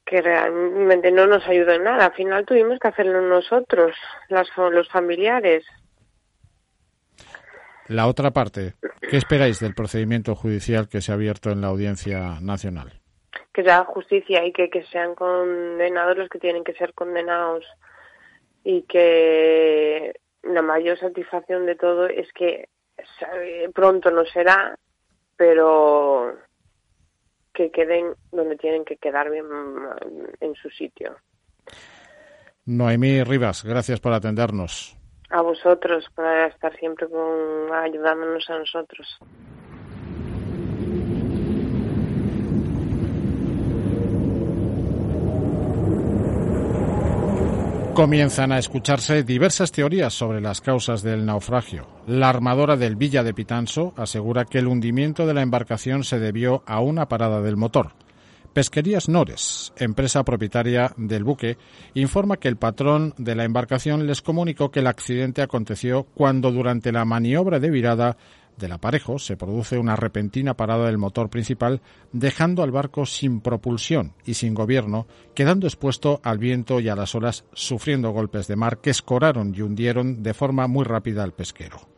[0.07, 2.05] que realmente no nos ayudó en nada.
[2.05, 3.93] Al final tuvimos que hacerlo nosotros,
[4.29, 5.65] las, los familiares.
[7.87, 12.39] La otra parte, ¿qué esperáis del procedimiento judicial que se ha abierto en la Audiencia
[12.41, 13.01] Nacional?
[13.53, 17.65] Que sea justicia y que, que sean condenados los que tienen que ser condenados
[18.63, 22.69] y que la mayor satisfacción de todo es que
[23.73, 24.77] pronto no será,
[25.35, 26.37] pero
[27.57, 29.87] que queden donde tienen que quedar bien mm,
[30.41, 31.15] en su sitio.
[32.65, 34.95] Noemí Rivas, gracias por atendernos.
[35.31, 39.17] A vosotros, por estar siempre con, ayudándonos a nosotros.
[47.97, 51.87] Comienzan a escucharse diversas teorías sobre las causas del naufragio.
[52.05, 56.61] La armadora del Villa de Pitanso asegura que el hundimiento de la embarcación se debió
[56.67, 57.93] a una parada del motor.
[58.53, 61.57] Pesquerías Nores, empresa propietaria del buque,
[61.95, 66.91] informa que el patrón de la embarcación les comunicó que el accidente aconteció cuando durante
[66.91, 68.15] la maniobra de virada
[68.57, 74.13] del aparejo se produce una repentina parada del motor principal, dejando al barco sin propulsión
[74.25, 78.79] y sin gobierno, quedando expuesto al viento y a las olas, sufriendo golpes de mar
[78.79, 81.96] que escoraron y hundieron de forma muy rápida al pesquero.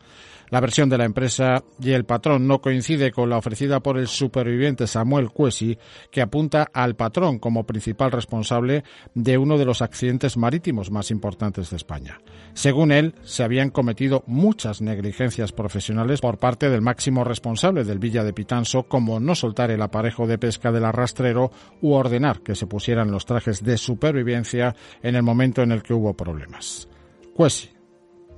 [0.49, 4.07] La versión de la empresa y el patrón no coincide con la ofrecida por el
[4.07, 5.77] superviviente Samuel Cuesi,
[6.11, 8.83] que apunta al patrón como principal responsable
[9.13, 12.19] de uno de los accidentes marítimos más importantes de España.
[12.53, 18.23] Según él, se habían cometido muchas negligencias profesionales por parte del máximo responsable del Villa
[18.23, 22.67] de Pitanso, como no soltar el aparejo de pesca del arrastrero u ordenar que se
[22.67, 26.87] pusieran los trajes de supervivencia en el momento en el que hubo problemas.
[27.33, 27.69] Cuesi,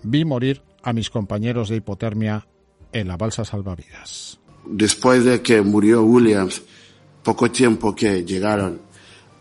[0.04, 2.48] vi morir a mis compañeros de hipotermia
[2.92, 4.40] en la balsa salvavidas.
[4.66, 6.62] Después de que murió Williams,
[7.24, 8.80] poco tiempo que llegaron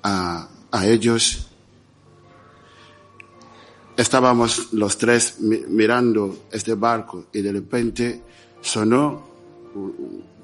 [0.02, 1.48] a, a ellos,
[3.96, 8.22] estábamos los tres mirando este barco y de repente
[8.60, 9.28] sonó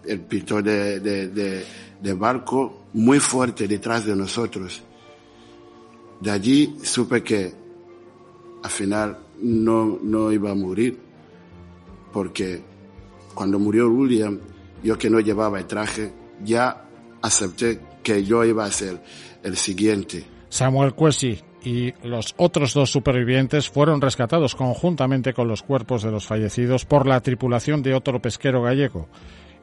[0.04, 1.64] el pito de, de,
[2.00, 4.82] de, barco muy fuerte detrás de nosotros.
[6.20, 7.52] De allí supe que
[8.62, 10.98] al final no, no iba a morir,
[12.12, 12.62] porque
[13.34, 14.38] cuando murió William,
[14.82, 16.12] yo que no llevaba el traje,
[16.44, 16.84] ya
[17.22, 19.02] acepté que yo iba a ser
[19.42, 20.24] el siguiente.
[20.48, 26.24] Samuel Cuesi y los otros dos supervivientes fueron rescatados conjuntamente con los cuerpos de los
[26.24, 29.08] fallecidos por la tripulación de otro pesquero gallego,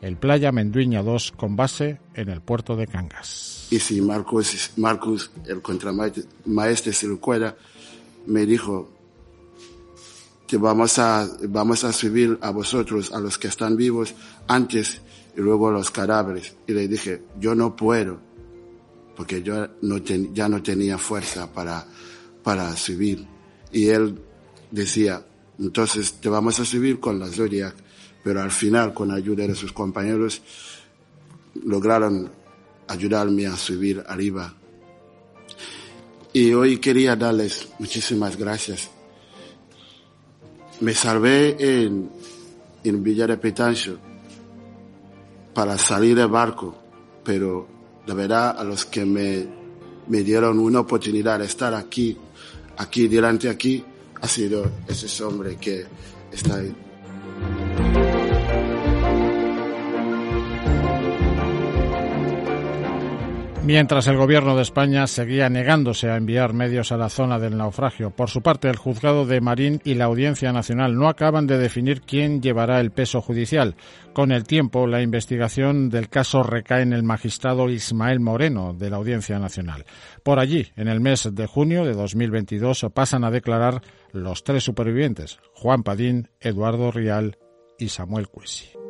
[0.02, 3.68] el Playa Menduiña 2, con base en el puerto de Cangas.
[3.72, 7.56] Y si Marcus, Marcus el contramaestre Cirucuela,
[8.28, 8.92] me dijo,
[10.48, 14.14] te vamos a, vamos a subir a vosotros, a los que están vivos,
[14.48, 15.02] antes
[15.36, 16.56] y luego a los cadáveres.
[16.68, 18.20] Y le dije, yo no puedo,
[19.16, 21.86] porque yo no ya no tenía fuerza para,
[22.44, 23.26] para subir.
[23.72, 24.20] Y él
[24.72, 25.26] decía,
[25.60, 27.76] entonces te vamos a subir con la Zodiac.
[28.24, 30.42] Pero al final, con ayuda de sus compañeros,
[31.66, 32.32] lograron
[32.88, 34.54] ayudarme a subir arriba.
[36.32, 38.90] Y hoy quería darles muchísimas gracias.
[40.84, 42.10] Me salvé en,
[42.84, 43.98] en Villa de Petancho
[45.54, 46.76] para salir del barco,
[47.24, 47.66] pero
[48.06, 49.48] de verdad a los que me,
[50.10, 52.18] me dieron una oportunidad de estar aquí,
[52.76, 53.82] aquí, delante aquí,
[54.20, 55.86] ha sido ese hombre que
[56.34, 56.76] está ahí.
[63.66, 68.10] Mientras el gobierno de España seguía negándose a enviar medios a la zona del naufragio.
[68.10, 72.02] Por su parte, el juzgado de Marín y la Audiencia Nacional no acaban de definir
[72.02, 73.76] quién llevará el peso judicial.
[74.12, 78.98] Con el tiempo, la investigación del caso recae en el magistrado Ismael Moreno de la
[78.98, 79.86] Audiencia Nacional.
[80.24, 85.40] Por allí, en el mes de junio de 2022, pasan a declarar los tres supervivientes,
[85.54, 87.38] Juan Padín, Eduardo Rial
[87.80, 88.83] y Samuel Cuesi.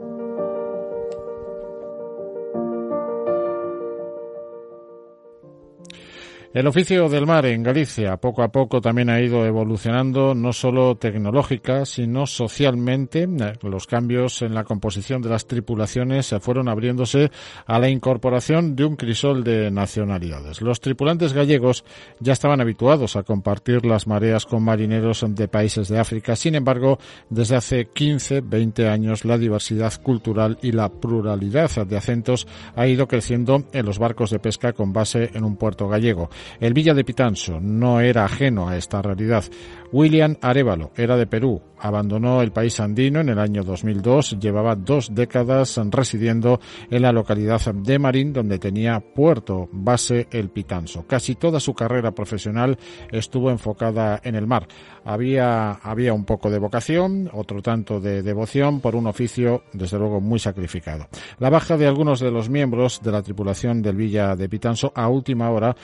[6.53, 10.93] El oficio del mar en Galicia poco a poco también ha ido evolucionando, no solo
[10.93, 13.27] tecnológica, sino socialmente.
[13.63, 17.31] Los cambios en la composición de las tripulaciones se fueron abriéndose
[17.65, 20.61] a la incorporación de un crisol de nacionalidades.
[20.61, 21.85] Los tripulantes gallegos
[22.19, 26.35] ya estaban habituados a compartir las mareas con marineros de países de África.
[26.35, 26.99] Sin embargo,
[27.31, 33.07] desde hace 15, 20 años la diversidad cultural y la pluralidad de acentos ha ido
[33.07, 36.29] creciendo en los barcos de pesca con base en un puerto gallego.
[36.59, 39.43] El Villa de Pitanso no era ajeno a esta realidad.
[39.91, 45.13] William Arevalo era de Perú, abandonó el país andino en el año 2002, llevaba dos
[45.13, 51.05] décadas residiendo en la localidad de Marín, donde tenía puerto base el Pitanso.
[51.05, 52.77] Casi toda su carrera profesional
[53.11, 54.67] estuvo enfocada en el mar.
[55.05, 60.21] Había, había un poco de vocación, otro tanto de devoción por un oficio, desde luego,
[60.21, 61.07] muy sacrificado.
[61.37, 65.07] La baja de algunos de los miembros de la tripulación del Villa de Pitanso a
[65.07, 65.75] última hora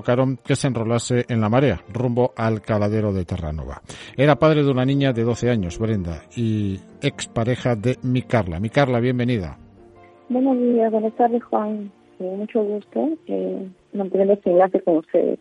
[0.00, 3.82] provocaron que se enrolase en la marea, rumbo al caladero de Terranova.
[4.16, 8.60] Era padre de una niña de 12 años, Brenda, y expareja de mi Carla.
[8.60, 9.58] Mi Carla, bienvenida.
[10.30, 11.92] Buenos días, buenas tardes, Juan.
[12.18, 15.38] mucho gusto eh, mantener este enlace con ustedes.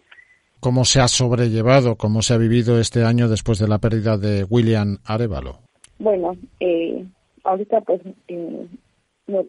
[0.60, 4.44] ¿Cómo se ha sobrellevado, cómo se ha vivido este año después de la pérdida de
[4.44, 5.60] William Arevalo?
[6.00, 7.06] Bueno, eh,
[7.46, 8.68] ahorita pues eh,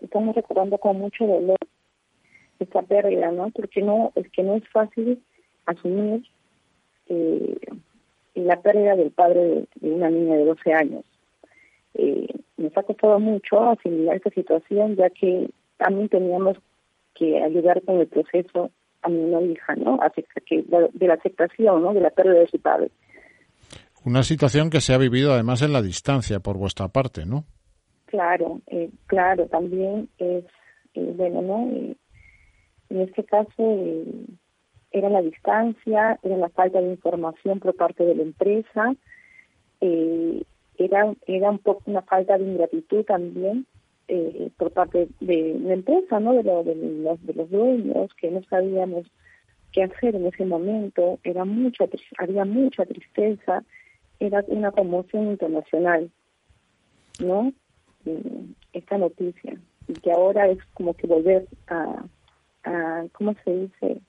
[0.03, 1.59] estamos recordando con mucho dolor
[2.61, 3.51] esta pérdida, ¿no?
[3.51, 5.23] Porque no es que no es fácil
[5.66, 6.25] asumir
[7.09, 7.57] eh,
[8.35, 11.05] la pérdida del padre de, una niña de 12 años.
[11.94, 16.59] Eh, nos ha costado mucho asimilar esta situación, ya que también teníamos
[17.14, 18.70] que ayudar con el proceso
[19.03, 19.99] a mi hija, ¿no?
[19.99, 21.94] de la aceptación, ¿no?
[21.94, 22.90] De la pérdida de su padre.
[24.05, 27.44] Una situación que se ha vivido además en la distancia por vuestra parte, ¿no?
[28.07, 30.44] Claro, eh, claro, también es,
[30.94, 31.94] eh, bueno, ¿no?
[32.90, 34.05] Eh, en este caso, eh,
[34.92, 38.94] era la distancia, era la falta de información por parte de la empresa,
[39.81, 40.42] eh,
[40.76, 43.66] era, era un poco una falta de ingratitud también
[44.09, 46.33] eh, por parte de la empresa, ¿no?
[46.35, 49.07] De, de, los, de los dueños, que no sabíamos
[49.72, 51.85] qué hacer en ese momento, era mucha,
[52.18, 53.62] había mucha tristeza,
[54.18, 56.11] era una conmoción internacional,
[57.20, 57.53] ¿no?
[58.72, 62.03] esta noticia, y que ahora es como que volver a,
[62.64, 64.01] a ¿cómo se dice?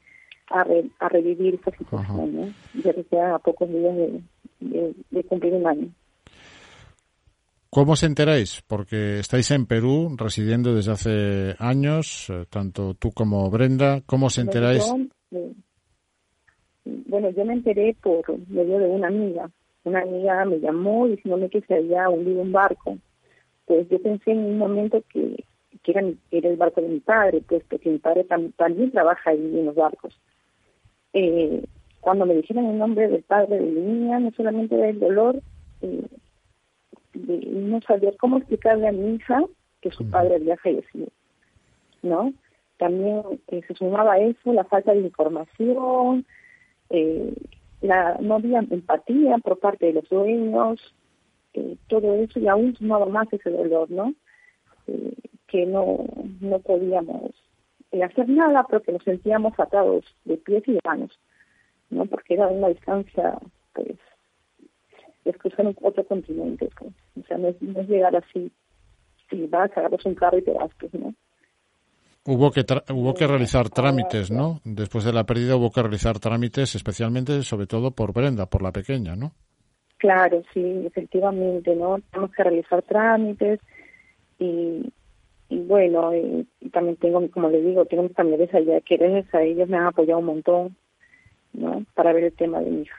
[0.99, 2.53] a, revivir esta situación, ¿no?
[2.83, 3.95] ya que a pocos días
[4.59, 5.89] de, cumplir un año.
[7.69, 8.61] ¿Cómo se enteráis?
[8.67, 14.01] Porque estáis en Perú residiendo desde hace años, eh, tanto tú como Brenda.
[14.05, 14.93] ¿Cómo se enteráis?
[15.31, 15.53] Eh,
[16.83, 19.49] bueno, yo me enteré por medio de una amiga.
[19.85, 22.97] Una amiga me llamó diciéndome que se había hundido un barco.
[23.65, 25.45] Pues yo pensé en un momento que,
[25.83, 29.39] que era, era el barco de mi padre, pues porque mi padre también trabaja ahí
[29.39, 30.19] en los barcos.
[31.13, 31.63] Eh,
[31.99, 35.41] cuando me dijeron el nombre del padre de mi niña, no solamente del dolor,
[35.81, 36.07] eh,
[37.13, 39.43] de no saber cómo explicarle a mi hija
[39.81, 41.07] que su padre había fallecido,
[42.01, 42.33] ¿no?
[42.77, 46.25] También eh, se sumaba a eso la falta de información,
[46.89, 47.33] eh,
[47.81, 50.79] la no había empatía por parte de los dueños,
[51.53, 54.13] eh, todo eso y aún sumaba más ese dolor, ¿no?
[54.87, 55.13] Eh,
[55.51, 56.05] que no,
[56.39, 57.31] no podíamos
[57.91, 61.19] eh, hacer nada porque nos sentíamos atados de pies y de manos,
[61.89, 62.05] ¿no?
[62.05, 63.37] Porque era una distancia,
[63.73, 63.97] pues,
[65.25, 66.93] es cruzar un, otro continente, pues.
[67.21, 68.49] o sea, no es, no es llegar así,
[69.29, 71.13] y vas, agarras un carro y te vas, pues, ¿no?
[72.23, 74.61] Hubo que hubo que realizar trámites, ¿no?
[74.63, 78.71] Después de la pérdida hubo que realizar trámites, especialmente, sobre todo por Brenda, por la
[78.71, 79.31] pequeña, ¿no?
[79.97, 81.97] Claro, sí, efectivamente, ¿no?
[82.11, 83.59] Tenemos que realizar trámites
[84.37, 84.83] y,
[85.51, 89.77] y bueno, y, también tengo, como le digo, tengo mis familiares allá que ellos me
[89.77, 90.77] han apoyado un montón,
[91.51, 91.85] ¿no?
[91.93, 92.95] Para ver el tema de mi hija.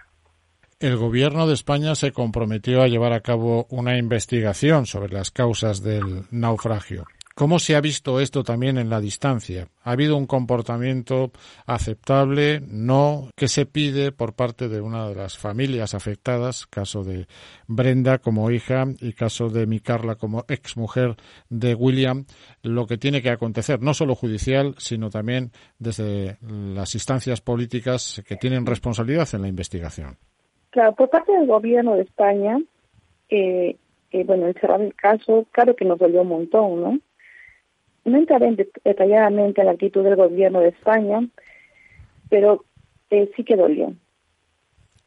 [0.78, 5.82] El gobierno de España se comprometió a llevar a cabo una investigación sobre las causas
[5.82, 7.05] del naufragio.
[7.35, 9.68] ¿Cómo se ha visto esto también en la distancia?
[9.85, 11.33] ¿Ha habido un comportamiento
[11.66, 12.61] aceptable?
[12.66, 13.30] ¿No?
[13.35, 16.66] ¿Qué se pide por parte de una de las familias afectadas?
[16.66, 17.26] Caso de
[17.66, 21.16] Brenda como hija y caso de mi Carla como exmujer
[21.49, 22.26] de William.
[22.62, 28.37] Lo que tiene que acontecer, no solo judicial, sino también desde las instancias políticas que
[28.37, 30.18] tienen responsabilidad en la investigación.
[30.70, 32.59] Claro, por parte del gobierno de España,
[33.28, 33.76] eh,
[34.11, 36.99] eh, bueno, el cerrar el caso, claro que nos dolió un montón, ¿no?
[38.05, 41.26] No entraré detalladamente en la actitud del gobierno de España,
[42.28, 42.64] pero
[43.11, 43.94] eh, sí que dolió.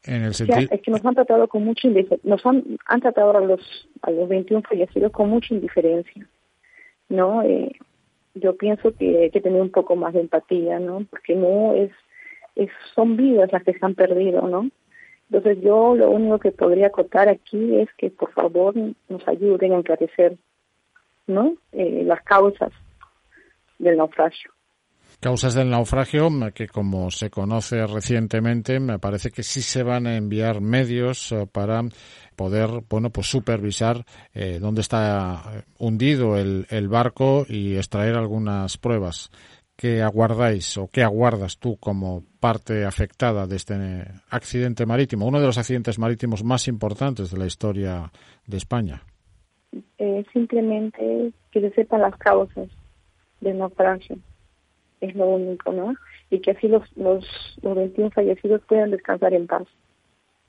[0.04, 0.68] En el sentido...
[0.70, 1.88] es que nos han tratado con mucha
[2.22, 6.26] nos han, han tratado a los a los 21 fallecidos con mucha indiferencia,
[7.08, 7.42] ¿no?
[7.42, 7.72] Eh,
[8.34, 11.04] yo pienso que hay que tener un poco más de empatía, ¿no?
[11.10, 11.90] Porque no es,
[12.54, 14.70] es son vidas las que se han perdido, ¿no?
[15.30, 18.74] Entonces yo lo único que podría acotar aquí es que por favor
[19.08, 20.36] nos ayuden a enclarecer,
[21.26, 21.56] ¿no?
[21.72, 22.70] Eh, las causas
[23.78, 24.52] del naufragio.
[25.18, 30.16] Causas del naufragio que, como se conoce recientemente, me parece que sí se van a
[30.16, 31.80] enviar medios eh, para
[32.36, 34.04] poder, bueno, pues supervisar
[34.34, 39.30] eh, dónde está eh, hundido el, el barco y extraer algunas pruebas.
[39.74, 43.74] ¿Qué aguardáis o qué aguardas tú como parte afectada de este
[44.30, 48.10] accidente marítimo, uno de los accidentes marítimos más importantes de la historia
[48.46, 49.02] de España?
[49.98, 52.68] Eh, simplemente que se sepan las causas,
[53.40, 54.16] del naufragio.
[55.00, 55.94] Es lo único, ¿no?
[56.30, 57.24] Y que así los, los,
[57.62, 59.66] los 21 fallecidos puedan descansar en paz.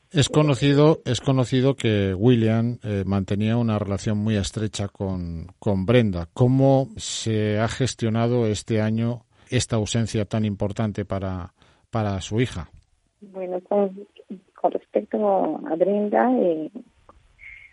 [0.09, 6.29] Es conocido, es conocido que William eh, mantenía una relación muy estrecha con, con Brenda.
[6.33, 11.53] ¿Cómo se ha gestionado este año esta ausencia tan importante para,
[11.91, 12.69] para su hija?
[13.19, 14.07] Bueno, con,
[14.53, 16.71] con respecto a Brenda, eh,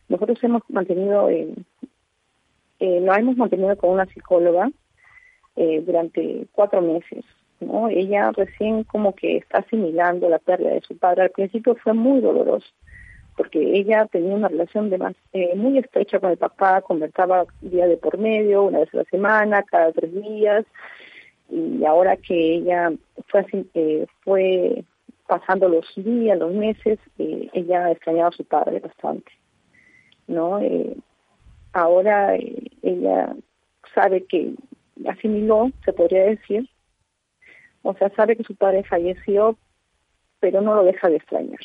[0.08, 1.54] nosotros hemos mantenido, eh,
[2.80, 4.70] eh, lo hemos mantenido con una psicóloga
[5.56, 7.24] eh, durante cuatro meses.
[7.60, 7.88] ¿no?
[7.88, 11.22] Ella recién como que está asimilando la pérdida de su padre.
[11.22, 12.66] Al principio fue muy doloroso
[13.36, 17.96] porque ella tenía una relación de eh, muy estrecha con el papá, conversaba día de
[17.96, 20.64] por medio, una vez a la semana, cada tres días,
[21.50, 22.92] y ahora que ella
[23.28, 24.84] fue, así, eh, fue
[25.26, 29.32] pasando los días, los meses, eh, ella extrañaba a su padre bastante.
[30.28, 30.96] Eh,
[31.72, 32.36] ahora
[32.82, 33.34] ella
[33.94, 34.54] sabe que
[35.08, 36.68] asimiló, se podría decir.
[37.82, 39.58] O sea, sabe que su padre falleció,
[40.40, 41.60] pero no lo deja de extrañar.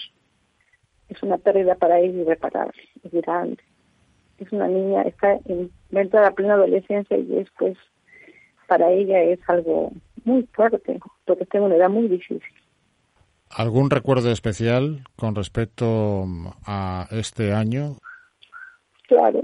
[1.08, 3.64] Es una pérdida para él irreparable, es grande.
[4.38, 7.78] Es una niña, está en dentro de la plena adolescencia y después
[8.68, 9.92] para ella es algo
[10.24, 12.54] muy fuerte, porque está en una edad muy difícil.
[13.50, 16.26] ¿Algún recuerdo especial con respecto
[16.66, 17.98] a este año?
[19.08, 19.40] Claro.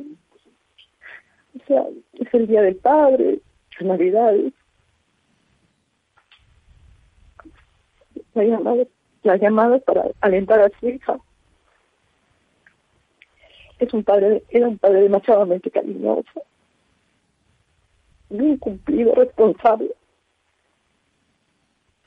[1.55, 1.83] O sea,
[2.13, 3.39] es el Día del Padre,
[3.81, 4.53] Navidades.
[9.23, 11.17] Las llamadas, para alentar a su hija.
[13.79, 16.43] Es un padre, era un padre demasiadamente cariñoso,
[18.29, 19.93] bien cumplido, responsable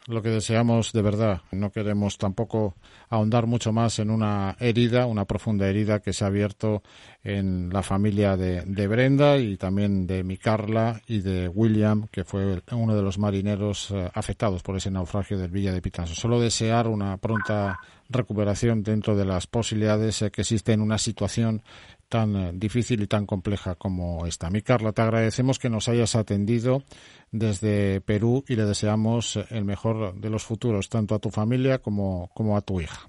[0.08, 1.42] lo que deseamos de verdad.
[1.52, 2.74] No queremos tampoco
[3.10, 6.82] ahondar mucho más en una herida, una profunda herida que se ha abierto
[7.22, 12.62] en la familia de, Brenda y también de mi Carla y de William, que fue
[12.72, 16.14] uno de los marineros eh, afectados por ese naufragio del Villa de Pitanzo.
[16.14, 17.78] Solo desear una pronta
[18.08, 21.62] recuperación dentro de las posibilidades eh, que existe en una situación
[22.08, 24.50] tan eh, difícil y tan compleja como esta.
[24.50, 26.82] Mi Carla, te agradecemos que nos hayas atendido
[27.30, 32.30] desde Perú y le deseamos el mejor de los futuros, tanto a tu familia como,
[32.34, 33.08] como a tu hija.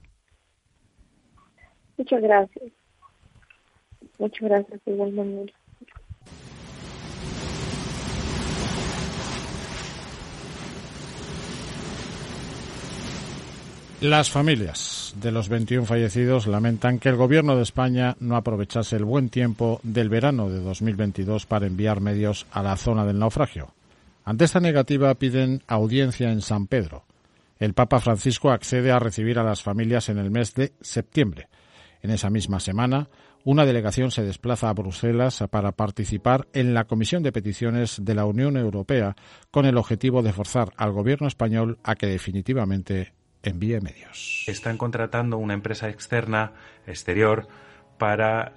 [1.97, 2.71] Muchas gracias.
[4.17, 5.53] Muchas gracias, igualmente.
[14.01, 19.03] Las familias de los 21 fallecidos lamentan que el Gobierno de España no aprovechase el
[19.03, 23.73] buen tiempo del verano de 2022 para enviar medios a la zona del naufragio.
[24.23, 27.03] Ante esta negativa piden audiencia en San Pedro.
[27.59, 31.49] El Papa Francisco accede a recibir a las familias en el mes de septiembre.
[32.01, 33.09] En esa misma semana,
[33.43, 38.23] una delegación se desplaza a Bruselas para participar en la Comisión de Peticiones de la
[38.23, 39.17] Unión Europea
[39.51, 44.43] con el objetivo de forzar al Gobierno español a que definitivamente envíe medios.
[44.47, 46.53] Están contratando una empresa externa,
[46.85, 47.47] exterior,
[47.97, 48.53] para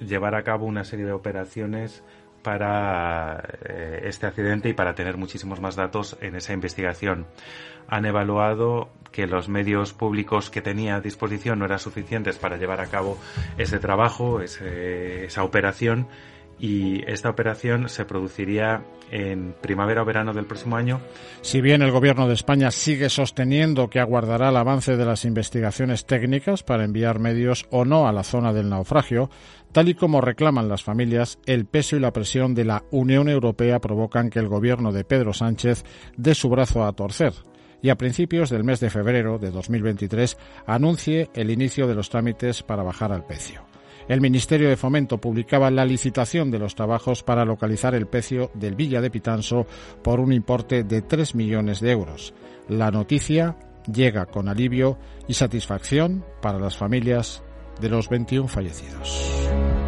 [0.00, 2.02] llevar a cabo una serie de operaciones
[2.42, 7.26] para eh, este accidente y para tener muchísimos más datos en esa investigación.
[7.88, 12.80] Han evaluado que los medios públicos que tenía a disposición no eran suficientes para llevar
[12.80, 13.18] a cabo
[13.56, 16.08] ese trabajo, esa operación
[16.58, 21.00] y esta operación se produciría en primavera o verano del próximo año.
[21.40, 26.04] Si bien el Gobierno de España sigue sosteniendo que aguardará el avance de las investigaciones
[26.04, 29.30] técnicas para enviar medios o no a la zona del naufragio,
[29.72, 33.78] tal y como reclaman las familias, el peso y la presión de la Unión Europea
[33.78, 35.84] provocan que el Gobierno de Pedro Sánchez
[36.16, 37.32] dé su brazo a torcer
[37.80, 40.36] y a principios del mes de febrero de 2023
[40.66, 43.67] anuncie el inicio de los trámites para bajar al pecio
[44.08, 48.74] el Ministerio de Fomento publicaba la licitación de los trabajos para localizar el pecio del
[48.74, 49.66] Villa de Pitanso
[50.02, 52.34] por un importe de 3 millones de euros.
[52.68, 53.56] La noticia
[53.92, 57.42] llega con alivio y satisfacción para las familias
[57.80, 59.87] de los 21 fallecidos.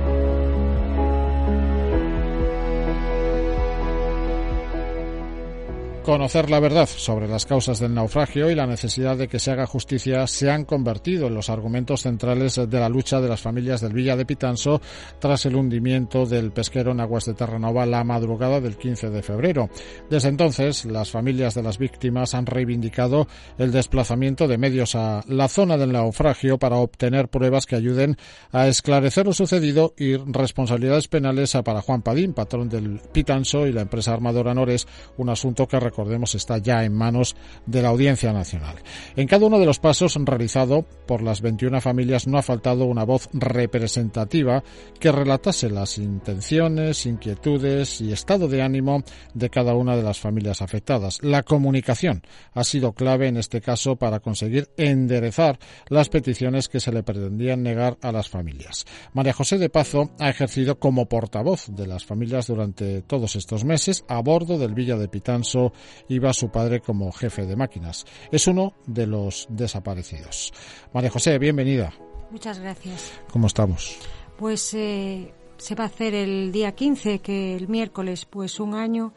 [6.10, 9.64] Conocer la verdad sobre las causas del naufragio y la necesidad de que se haga
[9.64, 13.92] justicia se han convertido en los argumentos centrales de la lucha de las familias del
[13.92, 14.80] Villa de Pitanso
[15.20, 19.70] tras el hundimiento del pesquero en aguas de Terranova la madrugada del 15 de febrero.
[20.10, 25.46] Desde entonces, las familias de las víctimas han reivindicado el desplazamiento de medios a la
[25.46, 28.16] zona del naufragio para obtener pruebas que ayuden
[28.50, 33.82] a esclarecer lo sucedido y responsabilidades penales para Juan Padín, patrón del Pitanso y la
[33.82, 37.36] empresa armadora Nores, un asunto que recordemos, está ya en manos
[37.66, 38.76] de la Audiencia Nacional.
[39.16, 43.04] En cada uno de los pasos realizado por las 21 familias no ha faltado una
[43.04, 44.62] voz representativa
[44.98, 49.02] que relatase las intenciones, inquietudes y estado de ánimo
[49.34, 51.18] de cada una de las familias afectadas.
[51.22, 52.22] La comunicación
[52.54, 57.62] ha sido clave en este caso para conseguir enderezar las peticiones que se le pretendían
[57.62, 58.86] negar a las familias.
[59.12, 64.04] María José de Pazo ha ejercido como portavoz de las familias durante todos estos meses
[64.08, 65.72] a bordo del Villa de Pitanso
[66.08, 68.04] iba su padre como jefe de máquinas.
[68.30, 70.52] Es uno de los desaparecidos.
[70.92, 71.92] María José, bienvenida.
[72.30, 73.12] Muchas gracias.
[73.32, 73.96] ¿Cómo estamos?
[74.38, 79.12] Pues eh, se va a hacer el día 15, que el miércoles, pues un año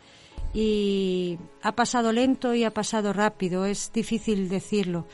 [0.54, 5.08] y ha pasado lento y ha pasado rápido, es difícil decirlo.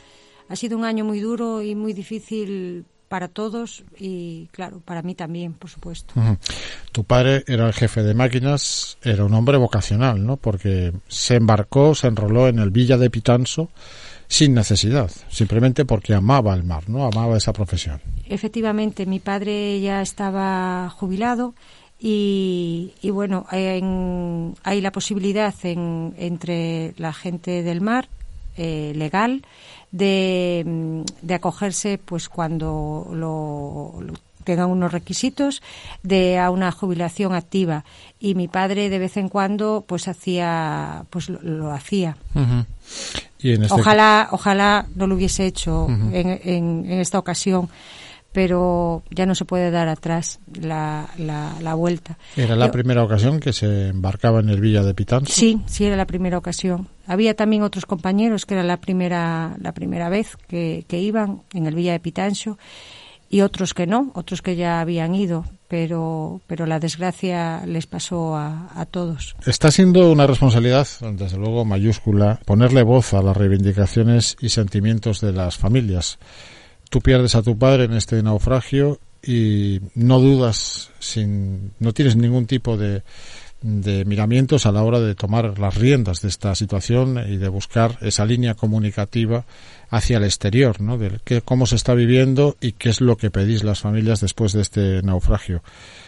[0.50, 5.16] Ha sido un año muy duro y muy difícil para todos y, claro, para mí
[5.16, 6.14] también, por supuesto.
[6.92, 10.38] Tu padre era el jefe de máquinas, era un hombre vocacional, ¿no?
[10.38, 13.70] Porque se embarcó, se enroló en el Villa de Pitanso
[14.28, 17.04] sin necesidad, simplemente porque amaba el mar, ¿no?
[17.04, 18.00] Amaba esa profesión.
[18.28, 21.56] Efectivamente, mi padre ya estaba jubilado
[22.00, 28.08] y, y bueno, hay la posibilidad en, entre la gente del mar
[28.56, 29.42] eh, legal
[29.92, 33.94] de, mm, de, acogerse pues cuando lo,
[34.44, 35.62] tengan unos requisitos
[36.04, 37.86] de a una jubilación activa.
[38.20, 42.18] Y mi padre de vez en cuando pues hacía pues lo, hacía.
[43.40, 47.70] Este ojalá ojalá no lo hubiese hecho en, en, esta ocasión
[48.32, 52.18] pero ya no se puede dar atrás la, la, vuelta.
[52.36, 55.34] ¿Era la primera ocasión que se embarcaba en el Villa de Pitanso?
[55.34, 56.88] Sí, sí, era la primera ocasión.
[57.08, 61.66] Había también otros compañeros que era la primera, la primera vez que, que iban en
[61.66, 62.58] el Villa de Pitanso
[63.32, 68.36] y otros que no, otros que ya habían ido, pero, pero la desgracia les pasó
[68.36, 69.36] a, a, todos.
[69.46, 75.32] Está siendo una responsabilidad, desde luego mayúscula, ponerle voz a las reivindicaciones y sentimientos de
[75.32, 76.18] las familias
[76.90, 82.46] tú pierdes a tu padre en este naufragio y no dudas, sin, no tienes ningún
[82.46, 83.04] tipo de,
[83.62, 87.98] de miramientos a la hora de tomar las riendas de esta situación y de buscar
[88.02, 89.46] esa línea comunicativa
[89.90, 90.98] hacia el exterior, ¿no?
[90.98, 94.54] De qué, cómo se está viviendo y qué es lo que pedís las familias después
[94.54, 95.62] de este naufragio.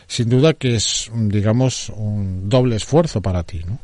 [0.08, 3.80] Sin duda que es, digamos, un doble esfuerzo para ti, ¿no?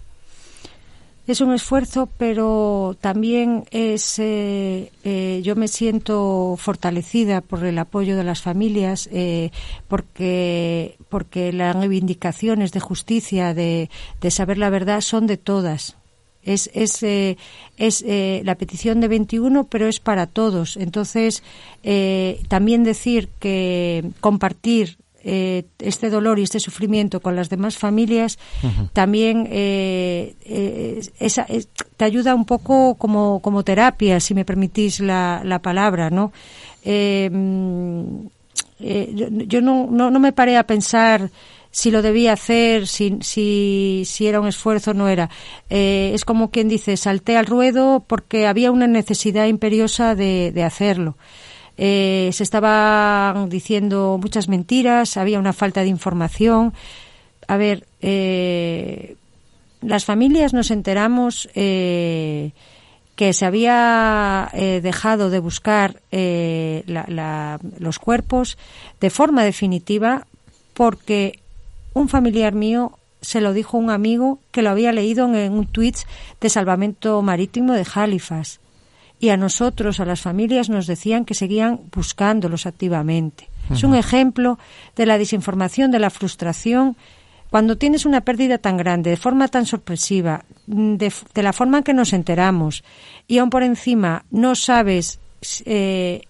[1.27, 8.15] Es un esfuerzo, pero también es, eh, eh, yo me siento fortalecida por el apoyo
[8.15, 9.51] de las familias, eh,
[9.89, 13.89] porque, porque las reivindicaciones de justicia, de,
[14.21, 15.97] de saber la verdad, son de todas.
[16.43, 18.05] Es, es, es
[18.45, 20.77] la petición de 21, pero es para todos.
[20.77, 21.43] Entonces,
[22.47, 28.37] también decir que compartir eh, este dolor y este sufrimiento con las demás familias
[28.93, 31.01] también eh, eh,
[31.97, 36.31] te ayuda un poco como, como terapia, si me permitís la, la palabra, ¿no?
[36.85, 38.27] Mm,
[38.79, 41.31] yo, no, no, no, me paré a pensar
[41.71, 45.29] si lo debía hacer, si, si, si era un esfuerzo o no era.
[45.69, 51.17] es como quien dice, salté al ruedo porque había una necesidad imperiosa de, de hacerlo.
[51.77, 56.73] Eh, se estaban diciendo muchas mentiras, había una falta de información.
[57.47, 59.15] A ver, eh,
[59.81, 62.51] las familias nos enteramos eh,
[63.15, 68.57] que se había dejado de buscar los cuerpos
[68.99, 70.27] de forma definitiva
[70.73, 71.39] porque
[71.93, 75.95] un familiar mío se lo dijo un amigo que lo había leído en un tweet
[76.39, 78.59] de salvamento marítimo de Halifax
[79.19, 83.49] y a nosotros, a las familias, nos decían que seguían buscándolos activamente.
[83.71, 84.57] Es un ejemplo
[84.95, 86.95] de la desinformación, de la frustración.
[87.49, 91.93] Cuando tienes una pérdida tan grande, de forma tan sorpresiva, de, la forma en que
[91.93, 92.83] nos enteramos,
[93.27, 95.19] y aún por encima no sabes
[95.65, 96.21] eh,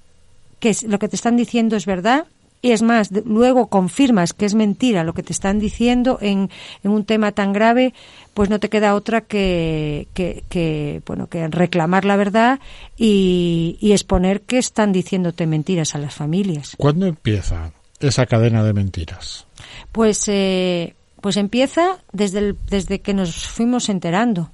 [0.60, 2.26] que lo que te están diciendo es verdad,
[2.62, 6.50] y es más, luego confirmas que es mentira lo que te están diciendo en,
[6.84, 7.94] en un tema tan grave,
[8.34, 12.60] pues no te queda otra que, que, bueno, que reclamar la verdad
[12.98, 16.76] y, y, exponer que están diciéndote mentiras a las familias.
[16.78, 19.46] ¿Cuándo empieza esa cadena de mentiras?
[19.92, 24.50] Pues, eh, pues empieza desde, el, desde que nos fuimos enterando,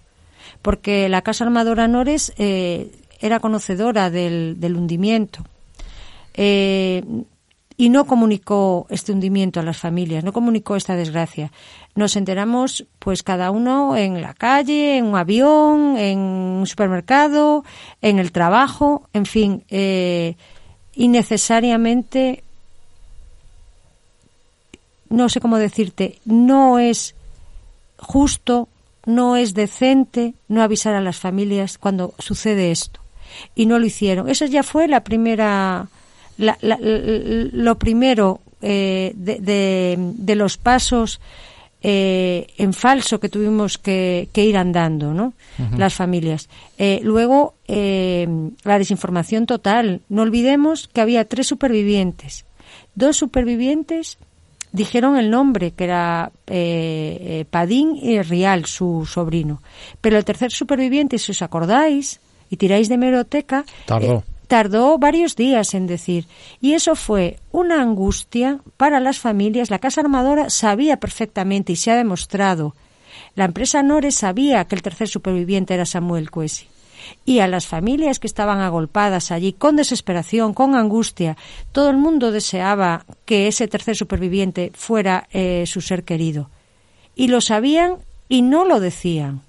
[0.61, 5.45] porque la Casa Armadora Nores eh, era conocedora del, del hundimiento.
[6.35, 7.03] Eh,
[7.77, 11.51] y no comunicó este hundimiento a las familias, no comunicó esta desgracia.
[11.95, 17.63] Nos enteramos, pues cada uno en la calle, en un avión, en un supermercado,
[18.01, 20.35] en el trabajo, en fin, eh,
[20.95, 22.43] innecesariamente,
[25.09, 27.15] no sé cómo decirte, no es
[27.97, 28.67] justo,
[29.05, 32.99] no es decente no avisar a las familias cuando sucede esto.
[33.55, 34.29] Y no lo hicieron.
[34.29, 35.87] Esa ya fue la primera
[36.37, 41.19] lo primero eh, de, los pasos
[41.81, 45.33] eh, en falso que tuvimos que, ir andando, ¿no?
[45.77, 46.47] Las familias.
[46.77, 49.99] Eh, luego, la desinformación total.
[50.07, 52.45] No olvidemos que había tres supervivientes.
[52.95, 54.17] Dos supervivientes
[54.71, 56.31] dijeron el nombre, que era
[57.49, 59.61] Padín y Rial, su sobrino.
[59.99, 65.73] Pero el tercer superviviente, si os acordáis y tiráis de meroteca, tardó tardó varios días
[65.73, 66.27] en decir.
[66.61, 69.69] Y eso fue una angustia para las familias.
[69.69, 72.75] La Casa Armadora sabía perfectamente y se ha demostrado.
[73.35, 76.67] La empresa Nore sabía que el tercer superviviente era Samuel Cuesi.
[77.25, 81.35] Y a las familias que estaban agolpadas allí con desesperación, con angustia,
[81.71, 86.49] todo el mundo deseaba que ese tercer superviviente fuera eh, su ser querido.
[87.15, 87.97] Y lo sabían
[88.29, 89.41] y no lo decían.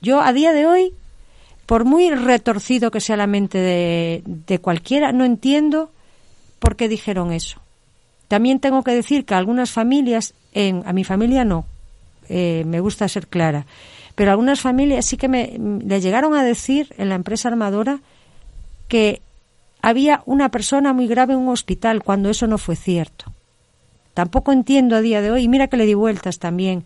[0.00, 0.92] Yo a día de hoy
[1.66, 5.90] por muy retorcido que sea la mente de, cualquiera, no entiendo
[6.60, 7.60] por qué dijeron eso.
[8.28, 11.66] También tengo que decir que algunas familias, en, a mi familia no,
[12.28, 13.66] eh, me gusta ser clara,
[14.14, 18.00] pero algunas familias sí que me, le llegaron a decir en la empresa armadora
[18.88, 19.20] que
[19.82, 23.26] había una persona muy grave en un hospital cuando eso no fue cierto.
[24.14, 26.84] Tampoco entiendo a día de hoy, y mira que le di vueltas también.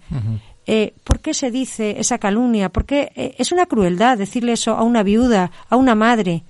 [0.73, 2.69] Eh, ¿por qué se dice esa calumnia?
[2.69, 6.45] Porque eh, es una crueldad decirle eso a una viuda, a una madre.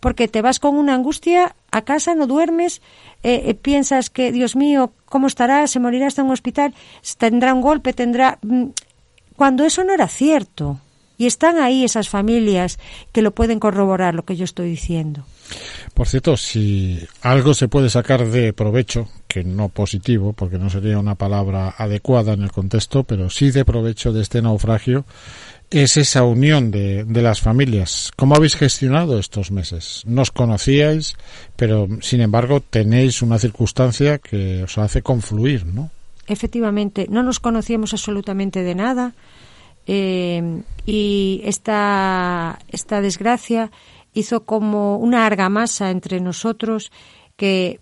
[0.00, 2.80] Porque te vas con una angustia a casa, no duermes,
[3.22, 5.66] eh, piensas que, Dios mío, ¿cómo estará?
[5.66, 6.72] ¿Se morirá hasta un hospital?
[7.18, 7.92] ¿Tendrá un golpe?
[7.92, 8.38] ¿Tendrá...?
[8.40, 8.68] Mm,
[9.36, 10.80] cuando eso no era cierto.
[11.18, 12.78] Y están ahí esas familias
[13.12, 15.26] que lo pueden corroborar, lo que yo estoy diciendo.
[15.96, 20.98] Por cierto, si algo se puede sacar de provecho, que no positivo, porque no sería
[20.98, 25.06] una palabra adecuada en el contexto, pero sí de provecho de este naufragio,
[25.70, 28.10] es esa unión de, de las familias.
[28.14, 30.02] ¿Cómo habéis gestionado estos meses?
[30.04, 31.16] No os conocíais,
[31.56, 35.90] pero sin embargo tenéis una circunstancia que os hace confluir, ¿no?
[36.26, 39.12] efectivamente, no nos conocíamos absolutamente de nada
[39.86, 43.70] eh, y esta, esta desgracia
[44.16, 46.90] hizo como una argamasa entre nosotros
[47.36, 47.80] que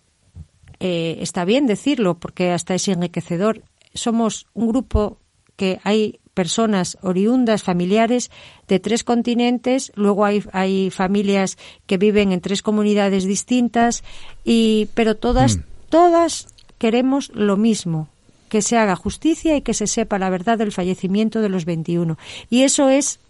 [0.80, 3.62] eh, está bien decirlo porque hasta es enriquecedor.
[3.94, 5.18] Somos un grupo
[5.56, 8.32] que hay personas oriundas, familiares
[8.66, 11.56] de tres continentes, luego hay, hay familias
[11.86, 14.02] que viven en tres comunidades distintas,
[14.44, 15.62] y, pero todas, mm.
[15.88, 18.08] todas queremos lo mismo,
[18.48, 22.18] que se haga justicia y que se sepa la verdad del fallecimiento de los 21.
[22.50, 23.20] Y eso es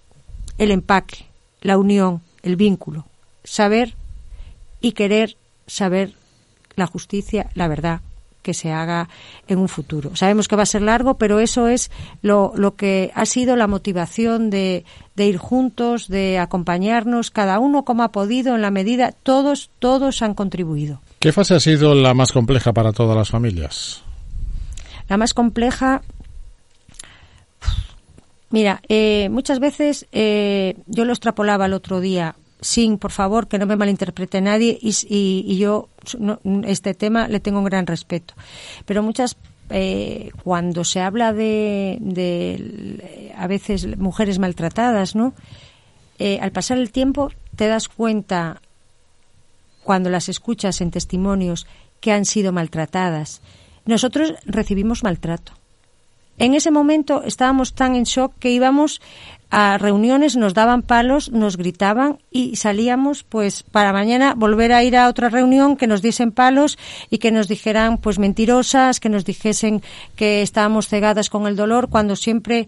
[0.57, 1.27] el empaque,
[1.61, 3.07] la unión, el vínculo,
[3.43, 3.95] saber
[4.81, 5.37] y querer
[5.67, 6.13] saber
[6.77, 8.01] la justicia, la verdad
[8.45, 9.09] que se haga
[9.49, 10.15] en un futuro.
[10.15, 11.91] Sabemos que va a ser largo, pero eso es
[12.21, 14.85] lo, lo que ha sido la motivación de,
[15.17, 20.21] de, ir juntos, de acompañarnos, cada uno como ha podido, en la medida, todos, todos
[20.21, 21.01] han contribuido.
[21.19, 24.03] ¿Qué fase ha sido la más compleja para todas las familias?
[25.09, 26.03] La más compleja.
[28.55, 33.59] Mira, eh, muchas veces eh, yo lo extrapolaba el otro día, sin, por favor, que
[33.59, 35.89] no me malinterprete nadie, y, yo
[36.65, 38.35] este tema le tengo un gran respeto.
[38.87, 39.37] Pero muchas
[39.71, 45.35] eh, cuando se habla de, de, a veces mujeres maltratadas, ¿no?
[46.41, 48.61] al pasar el tiempo te das cuenta
[49.83, 51.67] cuando las escuchas en testimonios
[51.99, 53.43] que han sido maltratadas
[53.85, 55.53] nosotros recibimos maltrato.
[56.39, 59.01] En ese momento estábamos tan en shock que íbamos
[59.51, 64.97] a reuniones, nos daban palos, nos gritaban y salíamos pues para mañana volver a ir
[64.97, 66.77] a otra reunión que nos diesen palos
[67.09, 69.81] y que nos dijeran pues mentirosas, que nos dijesen
[70.17, 72.67] que estábamos cegadas con el dolor cuando siempre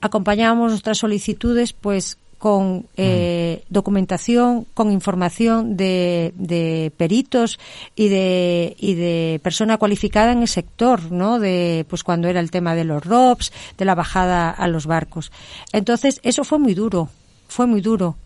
[0.00, 7.58] acompañábamos nuestras solicitudes pues con eh, documentación, con información de, de, peritos
[7.94, 11.38] y de, y de persona cualificada en el sector, ¿no?
[11.38, 15.32] De, pues cuando era el tema de los ROPS, de la bajada a los barcos.
[15.72, 17.08] Entonces, eso fue muy duro,
[17.48, 18.16] fue muy duro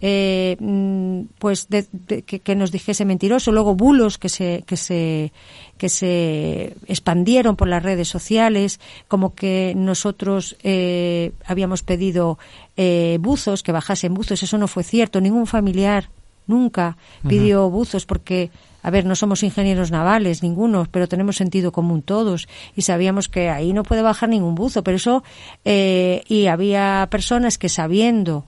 [0.00, 3.52] eh, mm, pues que, nos dijese mentiroso.
[3.52, 5.32] Luego bulos que se que se
[5.76, 12.38] que se expandieron por las redes sociales como que nosotros eh, habíamos pedido
[12.76, 14.42] eh, buzos que bajasen buzos.
[14.42, 15.20] Eso no fue cierto.
[15.20, 16.10] Ningún familiar
[16.46, 16.96] nunca
[17.26, 18.50] pidió buzos porque
[18.82, 22.48] a ver, no somos ingenieros navales, ninguno, pero tenemos sentido común todos.
[22.76, 25.24] Y sabíamos que ahí no puede bajar ningún buzo, pero eso,
[25.64, 28.46] eh, y había personas que sabiendo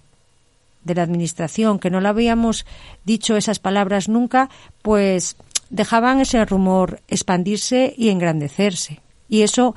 [0.84, 2.66] de la Administración, que no le habíamos
[3.04, 4.48] dicho esas palabras nunca,
[4.82, 5.36] pues
[5.68, 9.00] dejaban ese rumor expandirse y engrandecerse.
[9.28, 9.74] Y eso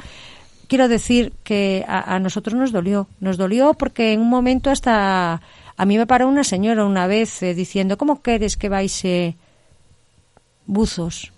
[0.67, 3.07] quiero decir que a, nosotros nos dolió.
[3.19, 5.41] Nos dolió porque en un momento hasta
[5.77, 9.35] a mí me paró una señora una vez eh, diciendo, ¿cómo quieres que vais eh,
[10.65, 11.31] buzos?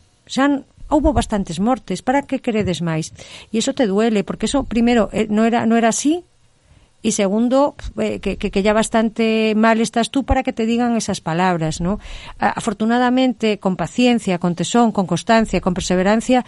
[0.90, 3.12] O hubo bastantes mortes, para qué queredes máis?
[3.52, 6.24] Y eso te duele, porque eso primero eh, no era no era así,
[7.06, 11.22] y segundo, eh, que, que, ya bastante mal estás tú para que te digan esas
[11.22, 12.00] palabras, ¿no?
[12.40, 16.44] Afortunadamente, con paciencia, con tesón, con constancia, con perseverancia,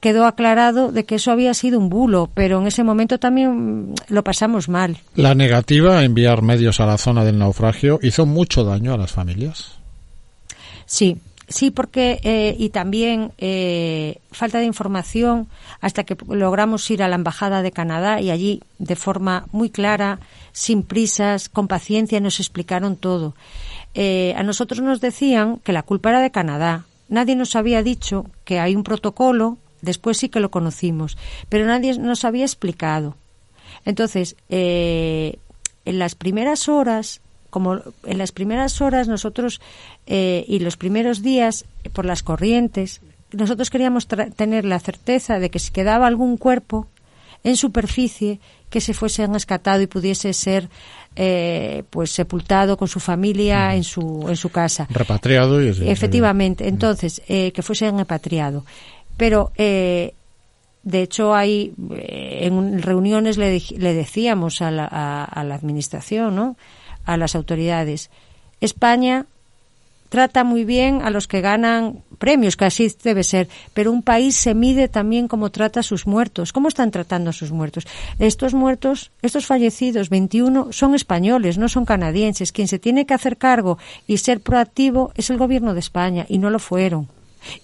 [0.00, 3.94] quedó aclarado de que eso había sido un bulo, pero en ese momento también mm,
[4.08, 4.96] lo pasamos mal.
[5.16, 9.12] La negativa a enviar medios a la zona del naufragio hizo mucho daño a las
[9.12, 9.72] familias.
[10.86, 11.18] Sí,
[11.54, 15.46] Sí, porque eh, y también eh, falta de información
[15.80, 20.18] hasta que logramos ir a la embajada de Canadá y allí de forma muy clara,
[20.50, 23.36] sin prisas, con paciencia nos explicaron todo.
[23.94, 26.86] Eh, a nosotros nos decían que la culpa era de Canadá.
[27.08, 29.56] Nadie nos había dicho que hay un protocolo.
[29.80, 31.16] Después sí que lo conocimos,
[31.48, 33.14] pero nadie nos había explicado.
[33.84, 35.38] Entonces, en
[35.84, 37.20] las primeras horas
[37.54, 39.60] como en las primeras horas nosotros
[40.08, 43.00] eh, y los primeros días por las corrientes,
[43.30, 46.88] nosotros queríamos tener la certeza de que si quedaba algún cuerpo
[47.44, 48.40] en superficie
[48.70, 50.68] que se fuese rescatado y pudiese ser
[51.14, 54.88] eh, pues sepultado con su familia en su en su casa.
[54.90, 58.64] Repatriado y efectivamente entonces eh, que fuese repatriado.
[59.16, 64.86] Pero de hecho, hay en reuniones le, le decíamos a la,
[65.22, 66.56] a la administración, ¿no?
[67.04, 68.10] A las autoridades.
[68.60, 69.26] España
[70.14, 74.36] trata muy bien a los que ganan premios, que así debe ser, pero un país
[74.36, 76.52] se mide también cómo trata a sus muertos.
[76.52, 77.84] ¿Cómo están tratando a sus muertos?
[78.20, 82.52] Estos muertos, estos fallecidos, 21, son españoles, no son canadienses.
[82.52, 83.76] Quien se tiene que hacer cargo
[84.06, 87.08] y ser proactivo es el gobierno de España, y no lo fueron.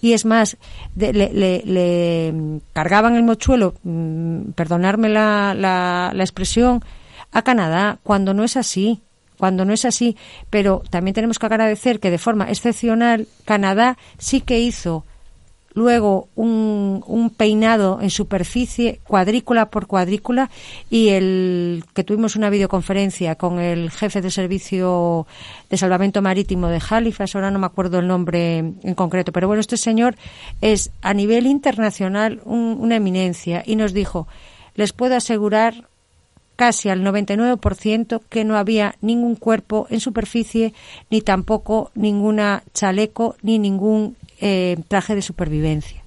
[0.01, 0.57] Y es más,
[0.97, 2.33] le,
[2.73, 6.83] cargaban el mochuelo, mm, perdonarme la, la expresión,
[7.31, 8.99] a Canadá, cuando no es así
[9.41, 10.15] cuando no es así.
[10.51, 15.03] Pero también tenemos que agradecer que de forma excepcional Canadá sí que hizo
[15.73, 20.51] luego un, un, peinado en superficie, cuadrícula por cuadrícula,
[20.91, 25.25] y el que tuvimos una videoconferencia con el jefe de servicio
[25.71, 29.61] de salvamento marítimo de Halifax, ahora no me acuerdo el nombre en concreto, pero bueno,
[29.61, 30.17] este señor
[30.59, 34.27] es a nivel internacional una eminencia y nos dijo,
[34.75, 35.89] les puedo asegurar
[36.61, 40.75] casi al 99% que no había ningún cuerpo en superficie,
[41.09, 46.03] ni tampoco ninguna chaleco, ni ningún eh, traje de supervivencia.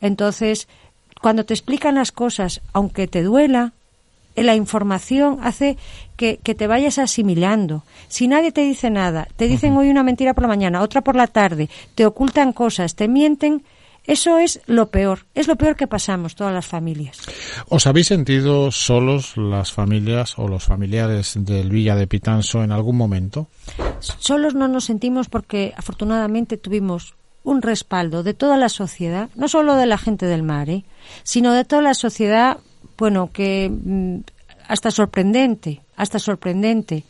[0.00, 0.66] Entonces,
[1.20, 3.74] cuando te explican las cosas, aunque te duela,
[4.34, 5.78] eh, la información hace
[6.16, 7.84] que, te vayas asimilando.
[8.08, 11.14] Si nadie te dice nada, te dicen hoy una mentira por la mañana, otra por
[11.14, 13.62] la tarde, te ocultan cosas, te mienten,
[14.04, 17.18] eso es lo peor, es lo peor que pasamos todas las familias.
[17.68, 22.96] ¿Os habéis sentido solos las familias o los familiares del Villa de Pitanso en algún
[22.96, 23.46] momento?
[24.00, 29.74] Solos no nos sentimos porque afortunadamente tuvimos un respaldo de toda la sociedad, no solo
[29.74, 30.84] de la gente del mar, ¿eh?
[31.22, 32.58] sino de toda la sociedad,
[32.98, 34.18] bueno, que mm,
[34.68, 37.04] hasta sorprendente, hasta sorprendente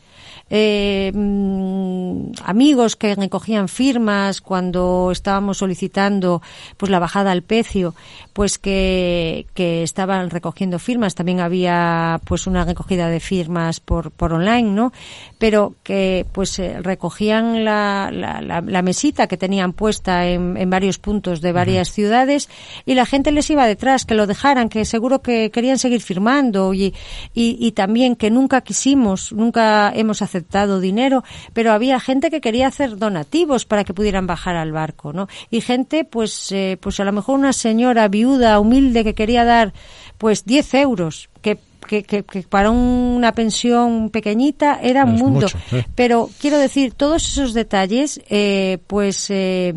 [0.55, 6.43] eh, mm, amigos que recogían firmas cuando estábamos solicitando
[6.77, 7.95] pues la bajada al precio,
[8.35, 11.15] pues que, que estaban recogiendo firmas.
[11.15, 14.93] También había pues una recogida de firmas por, por online, ¿no?
[15.39, 20.99] Pero que pues eh, recogían la, la, la, mesita que tenían puesta en, en varios
[20.99, 22.51] puntos de varias ciudades
[22.85, 26.75] y la gente les iba detrás, que lo dejaran, que seguro que querían seguir firmando
[26.75, 26.93] y,
[27.33, 31.23] y, y también que nunca quisimos, nunca hemos aceptado aceptado dinero,
[31.53, 35.29] pero había gente que quería hacer donativos para que pudieran bajar al barco, ¿no?
[35.51, 39.73] Y gente, pues, eh, pues a lo mejor una señora viuda, humilde, que quería dar,
[40.19, 45.49] pues, 10 euros, que que, que, para una pensión pequeñita era un mundo.
[45.73, 45.85] ¿eh?
[45.95, 49.75] Pero quiero decir, todos esos detalles, eh, pues, eh,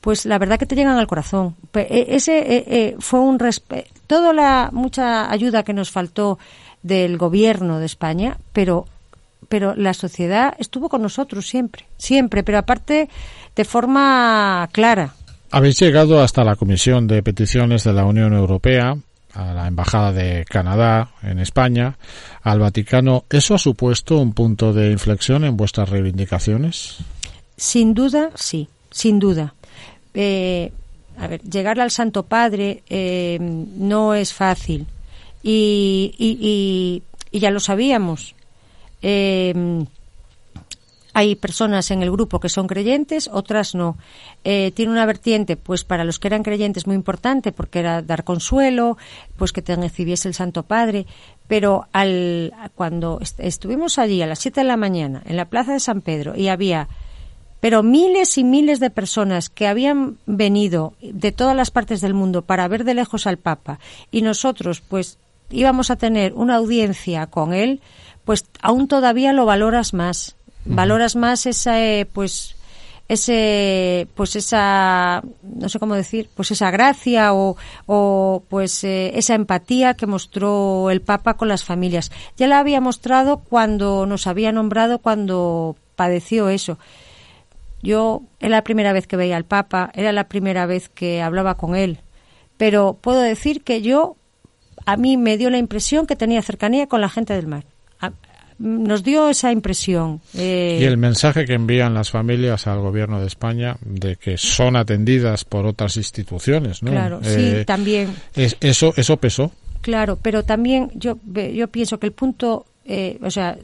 [0.00, 1.54] pues la verdad que te llegan al corazón.
[1.74, 3.38] E, ese fue un
[4.08, 6.38] toda la mucha ayuda que nos faltó
[6.82, 8.86] del gobierno de España, pero
[9.48, 13.08] pero la sociedad estuvo con nosotros siempre, siempre, pero aparte
[13.54, 15.14] de forma clara.
[15.50, 18.96] Habéis llegado hasta la Comisión de Peticiones de la Unión Europea,
[19.32, 21.96] a la Embajada de Canadá en España,
[22.42, 23.24] al Vaticano.
[23.30, 26.98] ¿Eso ha supuesto un punto de inflexión en vuestras reivindicaciones?
[27.56, 29.54] Sin duda, sí, sin duda.
[30.12, 30.72] Eh,
[31.18, 34.86] a ver, llegar al Santo Padre eh, no es fácil
[35.42, 38.34] y, y, y ya lo sabíamos
[39.02, 39.84] eh,
[41.18, 43.96] hay personas en el grupo que son creyentes, otras no.
[44.44, 48.22] Eh, tiene una vertiente, pues para los que eran creyentes muy importante, porque era dar
[48.22, 48.98] consuelo,
[49.36, 51.06] pues que te recibiese el Santo Padre.
[51.48, 55.80] Pero al, cuando estuvimos allí a las 7 de la mañana en la Plaza de
[55.80, 56.86] San Pedro y había,
[57.58, 62.42] pero miles y miles de personas que habían venido de todas las partes del mundo
[62.42, 63.80] para ver de lejos al Papa
[64.12, 65.18] y nosotros, pues
[65.50, 67.80] íbamos a tener una audiencia con él,
[68.28, 70.36] pues aún todavía lo valoras más.
[70.66, 72.56] Valoras más esa, eh, pues,
[73.08, 77.56] ese, pues esa, no sé cómo decir, pues esa gracia o,
[77.86, 82.12] o pues eh, esa empatía que mostró el Papa con las familias.
[82.36, 86.78] Ya la había mostrado cuando nos había nombrado, cuando padeció eso.
[87.82, 91.56] Yo era la primera vez que veía al Papa, era la primera vez que hablaba
[91.56, 92.00] con él,
[92.58, 94.16] pero puedo decir que yo,
[94.84, 97.64] a mí me dio la impresión que tenía cercanía con la gente del mar
[98.58, 100.20] nos dio esa impresión.
[100.34, 104.76] Eh, y el mensaje que envían las familias al gobierno de España de que son
[104.76, 106.90] atendidas por otras instituciones, ¿no?
[106.90, 108.14] Claro, sí, eh, también.
[108.34, 109.52] eso, eso pesó.
[109.80, 113.56] Claro, pero también yo, yo pienso que el punto, eh, o sea,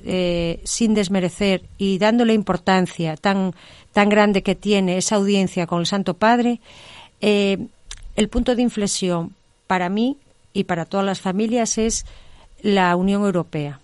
[0.62, 3.52] sin desmerecer y dándole importancia tan,
[3.92, 6.60] tan grande que tiene esa audiencia con el Santo Padre,
[7.20, 9.34] el punto de inflexión
[9.66, 10.18] para mí
[10.52, 12.06] y para todas las familias es
[12.62, 13.80] la Unión Europea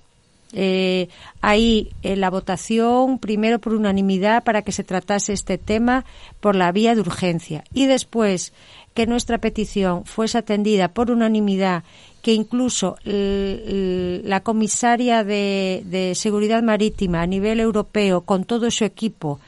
[0.52, 1.08] eh,
[1.40, 6.04] ahí la votación primero por unanimidad para que se tratase este tema
[6.40, 7.64] por la vía de urgencia.
[7.72, 8.52] Y después
[8.94, 11.84] que nuestra petición fuese atendida por unanimidad
[12.22, 19.40] que incluso la comisaria de seguridad marítima a nivel europeo con todo su equipo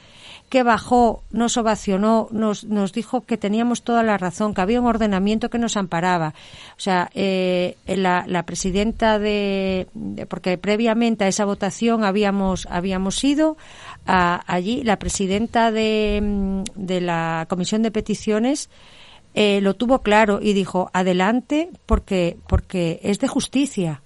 [0.53, 4.85] que bajó, nos ovacionó, nos, nos dijo que teníamos toda la razón, que había un
[4.85, 6.35] ordenamiento que nos amparaba.
[6.77, 9.87] O sea, eh, la, la, presidenta de,
[10.29, 13.57] porque previamente a esa votación habíamos, habíamos ido
[14.05, 18.69] a, allí, la presidenta de, de la Comisión de Peticiones
[19.33, 24.03] eh, lo tuvo claro y dijo, adelante, porque, porque es de justicia.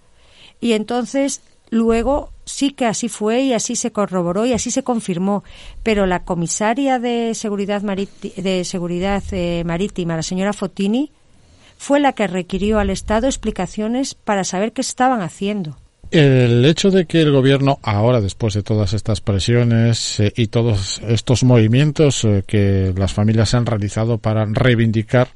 [0.62, 1.42] Y entonces,
[1.72, 5.44] luego, sí que así fue y así se corroboró y así se confirmó,
[5.84, 11.12] pero la comisaria de seguridad, de seguridad eh, marítima, la señora Fotini,
[11.78, 15.78] fue la que requirió al Estado explicaciones para saber qué estaban haciendo.
[16.10, 21.02] El hecho de que el gobierno ahora, después de todas estas presiones eh, y todos
[21.06, 25.28] estos movimientos eh, que las familias han realizado para reivindicar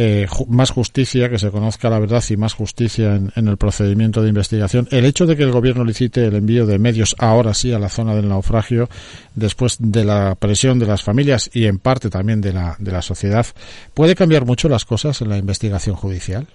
[0.00, 4.28] eh, más justicia, que se conozca la verdad y más justicia en, el procedimiento de
[4.28, 4.86] investigación.
[4.92, 7.88] El hecho de que el gobierno licite el envío de medios ahora sí a la
[7.88, 8.88] zona del naufragio,
[9.34, 13.02] después de la presión de las familias y en parte también de la, de la
[13.02, 13.44] sociedad,
[13.92, 16.46] ¿puede cambiar mucho las cosas en la investigación judicial?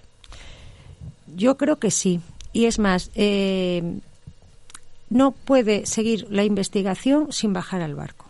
[1.35, 2.21] Yo creo que sí.
[2.53, 3.83] Y es más, eh,
[5.09, 8.22] no puede seguir la investigación sin bajar al barco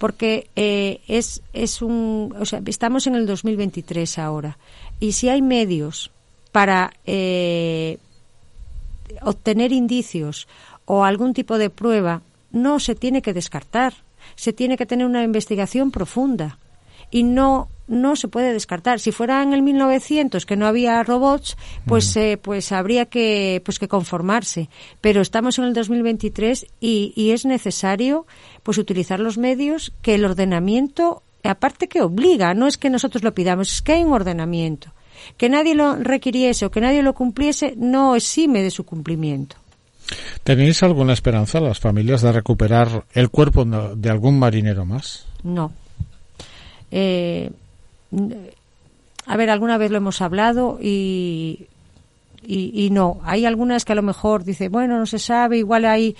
[0.00, 4.56] porque eh, es, es un, o sea, estamos en el 2023 ahora
[4.98, 6.10] y si hay medios
[6.52, 7.98] para eh,
[9.20, 10.48] obtener indicios
[10.86, 13.92] o algún tipo de prueba, no se tiene que descartar,
[14.36, 16.56] se tiene que tener una investigación profunda
[17.10, 19.00] y no no se puede descartar.
[19.00, 21.56] Si fuera en el 1900 que no había robots,
[21.86, 24.68] pues eh, pues habría que pues que conformarse.
[25.00, 28.26] Pero estamos en el 2023 y, y es necesario
[28.62, 33.34] pues utilizar los medios que el ordenamiento aparte que obliga, no es que nosotros lo
[33.34, 34.92] pidamos, es que hay un ordenamiento.
[35.36, 39.56] Que nadie lo requiriese o que nadie lo cumpliese no exime de su cumplimiento.
[40.42, 45.26] ¿Tenéis alguna esperanza las familias de recuperar el cuerpo de algún marinero más?
[45.42, 45.72] No.
[46.90, 47.50] Eh,
[49.26, 51.66] a ver, alguna vez lo hemos hablado y,
[52.42, 53.20] y, no.
[53.24, 56.16] Hay algunas que a lo mejor dice, bueno, no se sabe, igual hay.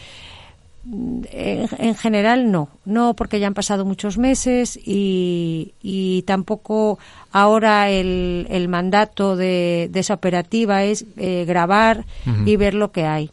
[1.33, 6.99] En, general no, no porque ya han pasado muchos meses y, y tampoco
[7.33, 12.07] ahora el, el mandato de, esa operativa es eh, grabar
[12.47, 13.31] y ver lo que hay.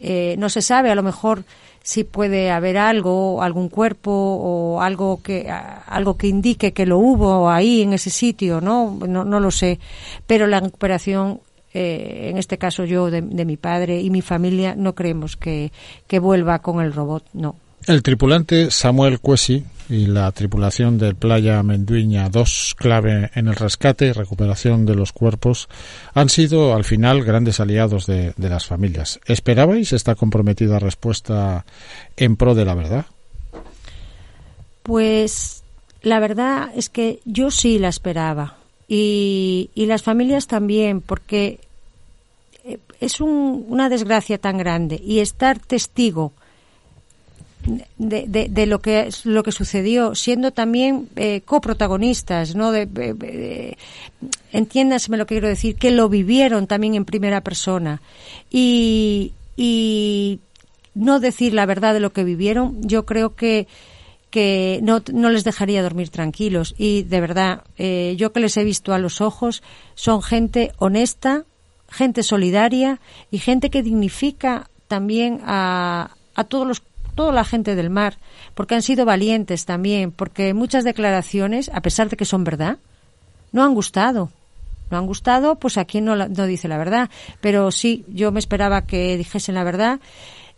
[0.00, 1.44] Eh, no se sabe, a lo mejor
[1.88, 7.48] si puede haber algo, algún cuerpo o algo que algo que indique que lo hubo
[7.48, 8.98] ahí en ese sitio, ¿no?
[9.08, 9.80] No, no lo sé.
[10.26, 11.40] Pero la recuperación
[11.72, 15.72] eh, en este caso yo de, mi padre y mi familia no creemos que,
[16.06, 17.56] que vuelva con el robot, no.
[17.86, 24.06] El tripulante Samuel Cuesi y la tripulación del Playa Menduiña 2, clave en el rescate
[24.06, 25.68] y recuperación de los cuerpos,
[26.14, 29.20] han sido al final grandes aliados de, las familias.
[29.26, 31.64] ¿Esperabais esta comprometida respuesta
[32.16, 33.06] en pro de la verdad?
[34.82, 35.62] Pues
[36.02, 41.60] la verdad es que yo sí la esperaba y, y las familias también, porque
[42.64, 46.32] eh, es una desgracia tan grande y estar testigo
[47.98, 52.72] de, de, lo que lo que sucedió, siendo también eh, coprotagonistas, ¿no?
[52.72, 53.76] De,
[54.52, 58.00] entiéndaseme lo que quiero decir, que lo vivieron también en primera persona.
[58.50, 60.40] Y, y
[60.94, 63.66] no decir la verdad de lo que vivieron, yo creo que
[64.30, 66.74] que no, no les dejaría dormir tranquilos.
[66.76, 69.62] Y de verdad eh, yo que les he visto a los ojos
[69.94, 71.44] son gente honesta,
[71.88, 73.00] gente solidaria
[73.30, 76.82] y gente que dignifica también a, a todos los
[77.18, 78.16] toda la gente del mar,
[78.54, 82.78] porque han sido valientes también, porque muchas declaraciones, a pesar de que son verdad,
[83.50, 84.30] no han gustado.
[84.88, 87.10] No han gustado, pues a quien no, no dice la verdad.
[87.40, 89.98] Pero sí, yo me esperaba que dijesen la verdad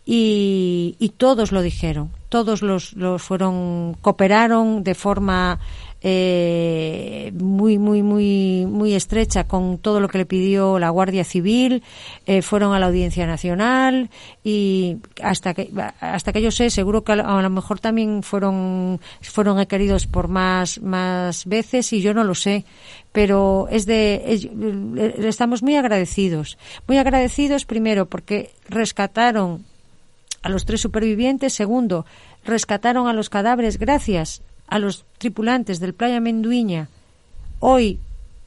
[0.05, 2.11] y, y todos lo dijeron.
[2.29, 5.59] Todos los, los fueron, cooperaron de forma
[6.03, 11.83] eh, muy, muy, muy, muy estrecha con todo lo que le pidió la Guardia Civil,
[12.25, 14.09] eh, fueron a la Audiencia Nacional
[14.43, 19.57] y hasta que, hasta que yo sé, seguro que a lo, mejor también fueron, fueron
[19.57, 22.65] requeridos por más, más veces y yo no lo sé,
[23.11, 24.49] pero es de,
[25.19, 26.57] estamos muy agradecidos.
[26.87, 29.65] Muy agradecidos primero porque rescataron
[30.41, 32.07] a los tres supervivientes, segundo,
[32.43, 33.77] rescataron a los cadáveres.
[33.77, 34.41] Gracias
[34.71, 36.87] a los tripulantes del Playa Menduiña,
[37.59, 37.99] hoy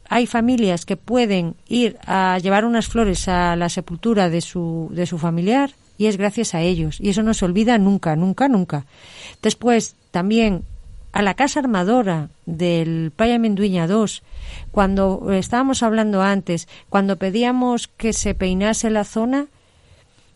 [0.09, 5.05] hay familias que pueden ir a llevar unas flores a la sepultura de su, de
[5.05, 6.99] su familiar y es gracias a ellos.
[6.99, 8.87] Y eso no se olvida nunca, nunca, nunca.
[9.43, 10.63] Después, también
[11.13, 14.23] a la casa armadora del Playa Menduiña 2,
[14.71, 19.49] cuando estábamos hablando antes, cuando pedíamos que se peinase la zona,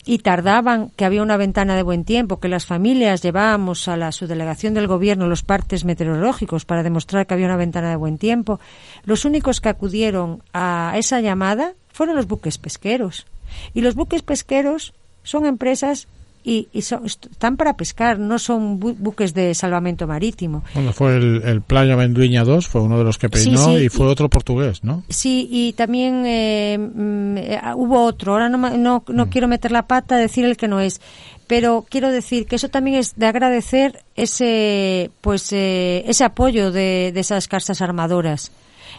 [0.09, 4.11] y tardaban, que había una ventana de buen tiempo, que las familias llevábamos a la
[4.11, 8.59] subdelegación del gobierno los partes meteorológicos para demostrar que había una ventana de buen tiempo,
[9.05, 13.27] los únicos que acudieron a esa llamada fueron los buques pesqueros.
[13.75, 14.95] Y los buques pesqueros
[15.25, 16.09] son empresas
[16.45, 20.62] y, y son, están para pescar, no son bu buques de salvamento marítimo.
[20.74, 23.84] Bueno, fue el, el Playa Menduiña 2, fue uno de los que peinó Sí, sí,
[23.84, 25.03] y fue y- otro portugués, ¿no?
[25.09, 28.32] Sí, y también eh, mm, eh, hubo otro.
[28.32, 31.01] Ahora no, no, no quiero meter la pata a decir el que no es,
[31.47, 37.11] pero quiero decir que eso también es de agradecer ese, pues, eh, ese apoyo de,
[37.12, 38.53] de esas casas armadoras.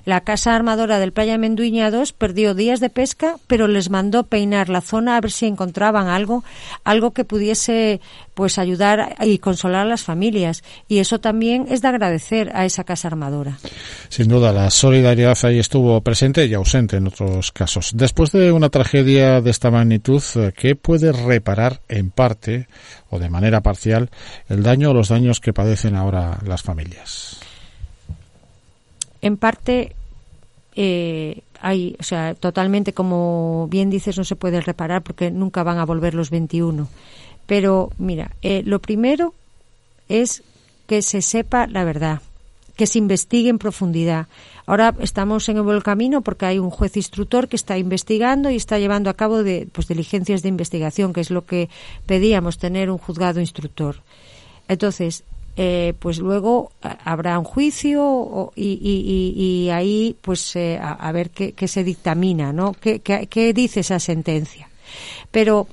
[0.05, 4.69] La casa armadora del Playa Menduiña 2 perdió días de pesca, pero les mandó peinar
[4.69, 6.43] la zona a ver si encontraban algo,
[6.83, 8.01] algo que pudiese
[8.33, 10.63] pues ayudar y consolar a las familias.
[10.87, 13.59] Y eso también es de agradecer a esa casa armadora.
[14.07, 17.91] Sin duda, la solidaridad ahí estuvo presente y ausente en otros casos.
[17.93, 22.67] Después de una tragedia de esta magnitud, eh, ¿qué puede reparar en parte
[23.09, 24.09] o de manera parcial
[24.47, 27.38] el daño o los daños que padecen ahora las familias?
[29.21, 29.95] En parte
[30.75, 35.77] eh, hay, o sea, totalmente como bien dices no se puede reparar porque nunca van
[35.77, 36.87] a volver los 21.
[37.45, 39.33] Pero mira, eh, lo primero
[40.07, 40.43] es
[40.87, 42.21] que se sepa la verdad,
[42.75, 44.27] que se investigue en profundidad.
[44.65, 48.55] Ahora estamos en el buen camino porque hay un juez instructor que está investigando y
[48.55, 51.69] está llevando a cabo de, pues, diligencias de investigación, que es lo que
[52.05, 53.97] pedíamos, tener un juzgado instructor.
[54.67, 55.23] Entonces,
[55.61, 61.83] eh, pues luego a- habrá un juicio y, ahí pues eh, a, ver qué, se
[61.83, 62.71] dictamina, ¿no?
[62.71, 64.69] ¿Qué, dice esa sentencia?
[65.31, 65.67] Pero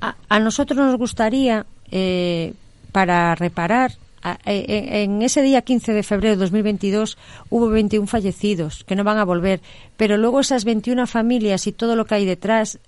[0.00, 2.54] a, nosotros nos gustaría, eh,
[2.90, 3.92] para reparar,
[4.24, 7.18] a- e- en ese día 15 de febrero de 2022
[7.50, 9.60] hubo 21 fallecidos que no van a volver,
[9.96, 12.80] pero luego esas 21 familias y todo lo que hay detrás,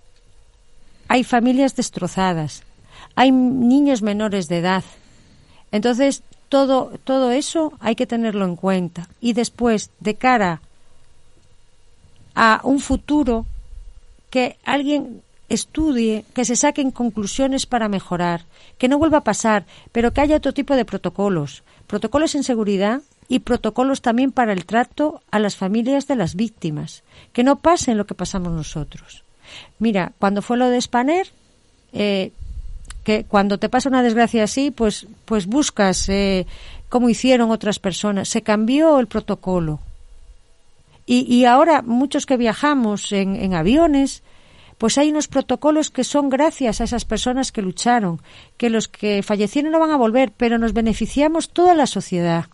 [1.07, 2.64] hay familias destrozadas,
[3.14, 4.83] hay niños menores de edad.
[5.72, 9.08] Entonces, todo, todo eso hay que tenerlo en cuenta.
[9.20, 10.60] Y después, de cara
[12.34, 13.46] a un futuro,
[14.30, 18.44] que alguien estudie, que se saquen conclusiones para mejorar,
[18.76, 23.00] que no vuelva a pasar, pero que haya otro tipo de protocolos, protocolos en seguridad
[23.28, 27.02] y protocolos también para el trato a las familias de las víctimas,
[27.32, 29.24] que no pasen lo que pasamos nosotros.
[29.78, 31.28] Mira, cuando fue lo de Spaner,
[31.92, 32.32] eh,
[33.09, 36.46] que cuando te pasa una desgracia así, pues, pues buscas eh,
[36.90, 38.28] cómo hicieron otras personas.
[38.28, 39.80] Se cambió el protocolo.
[41.06, 44.22] Y, ahora muchos que viajamos en aviones,
[44.76, 48.20] pues hay unos protocolos que son gracias a esas personas que lucharon,
[48.59, 52.44] que los que fallecieron no van a volver, pero nos beneficiamos toda la sociedad.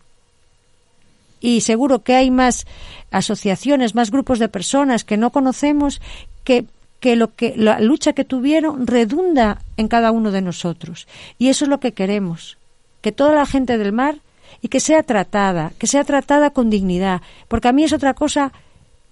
[1.41, 2.65] Y seguro que hay más
[3.11, 5.99] asociaciones, más grupos de personas que no conocemos
[6.45, 6.65] que
[7.05, 11.07] que lo que la lucha que tuvieron redunda en cada uno de nosotros.
[11.37, 12.57] Y eso es lo que queremos
[13.01, 14.15] que toda la gente del mar
[14.63, 17.21] y que sea tratada que sea tratada con dignidad.
[17.47, 18.51] Porque a mí es otra cosa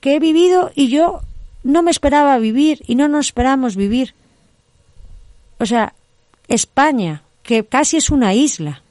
[0.01, 1.21] que he vivido y yo
[1.63, 4.15] no me esperaba vivir y no nos esperamos vivir.
[5.59, 5.93] O sea
[6.47, 8.81] España que casi es una isla.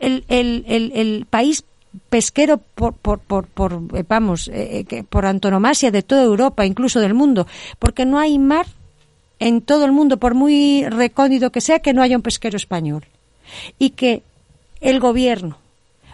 [0.00, 1.64] El, el, el, el país
[2.08, 7.00] pesquero por, por, por, por eh, vamos, eh, que por antonomasia de toda Europa, incluso
[7.00, 7.46] del mundo,
[7.78, 8.66] porque no hay mar
[9.38, 13.04] en todo el mundo, por muy recóndito que sea, que no haya un pesquero español.
[13.78, 14.22] Y que
[14.80, 15.58] el gobierno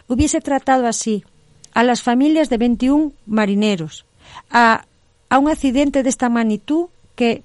[0.08, 1.24] hubiese tratado así
[1.72, 4.04] a las familias de 21 marineros,
[4.50, 4.84] a,
[5.28, 7.42] a un accidente de esta magnitud que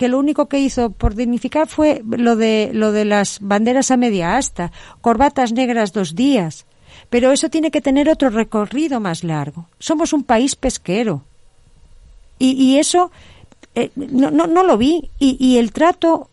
[0.00, 3.98] que lo único que hizo por dignificar fue lo de lo de las banderas a
[3.98, 4.72] media asta,
[5.02, 6.64] corbatas negras dos días,
[7.10, 9.66] pero eso tiene que tener otro recorrido más largo.
[9.78, 11.22] Somos un país pesquero.
[12.38, 13.10] Y, y eso
[13.74, 15.10] eh, no, no, no, lo vi.
[15.18, 16.28] Y, el trato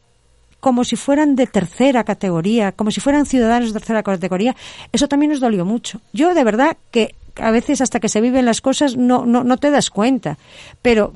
[0.59, 4.55] como si fueran de tercera categoría, como si fueran ciudadanos de tercera categoría,
[4.91, 6.01] eso también nos dolió mucho.
[6.13, 9.57] Yo de verdad que a veces hasta que se viven las cosas no, no, no
[9.57, 10.37] te das cuenta.
[10.81, 11.13] Pero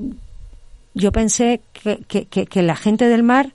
[0.93, 3.53] yo pensé que, que, que, que la gente del mar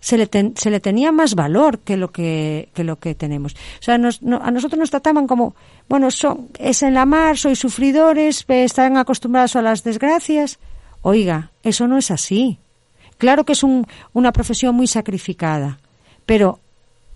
[0.00, 3.54] se le, ten, se le tenía más valor que lo que, que lo que tenemos.
[3.54, 5.54] O sea, nos, no, a nosotros nos trataban como,
[5.88, 10.58] bueno, son, es en la mar, sois sufridores, están acostumbrados a las desgracias.
[11.02, 12.58] Oiga, eso no es así.
[13.18, 15.78] Claro que es un, una profesión muy sacrificada,
[16.26, 16.60] pero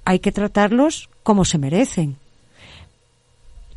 [0.04, 2.16] hay que tratarlos como se merecen.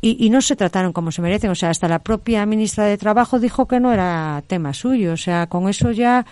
[0.02, 1.50] Y, no se trataron como se merecen.
[1.50, 5.12] O sea, hasta la propia ministra de Trabajo dijo que no era tema suyo.
[5.12, 6.26] O sea, con eso ya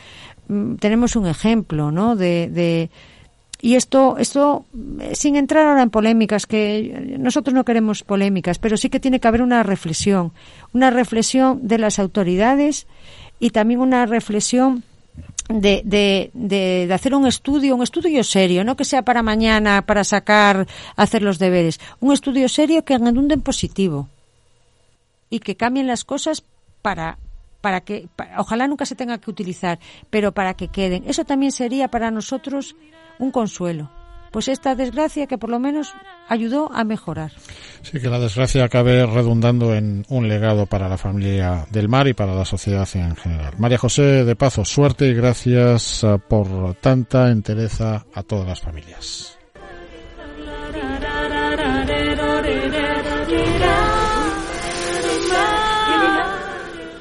[0.78, 2.16] tenemos un ejemplo, ¿no?
[2.16, 2.90] De,
[3.60, 4.66] y esto, esto,
[5.12, 9.28] sin entrar ahora en polémicas, que nosotros no queremos polémicas, pero sí que tiene que
[9.28, 10.32] haber una reflexión,
[10.72, 12.86] una reflexión de las autoridades
[13.40, 14.84] y también una reflexión
[15.48, 20.04] de, de, de, hacer un estudio, un estudio serio, no que sea para mañana, para
[20.04, 20.66] sacar,
[20.96, 24.08] hacer los deberes, un estudio serio que redunde en positivo
[25.30, 26.44] y que cambien las cosas
[26.82, 27.18] para,
[27.64, 29.78] para que ojalá nunca se tenga que utilizar,
[30.10, 31.04] pero para que queden.
[31.06, 32.76] Eso también sería para nosotros
[33.18, 33.90] un consuelo.
[34.32, 35.94] Pues esta desgracia que por lo menos
[36.28, 37.32] ayudó a mejorar.
[37.80, 42.12] Sí, que la desgracia acabe redundando en un legado para la familia del mar y
[42.12, 43.54] para la sociedad en general.
[43.56, 49.33] María José de Pazo, suerte y gracias eh, por tanta entereza a todas las familias.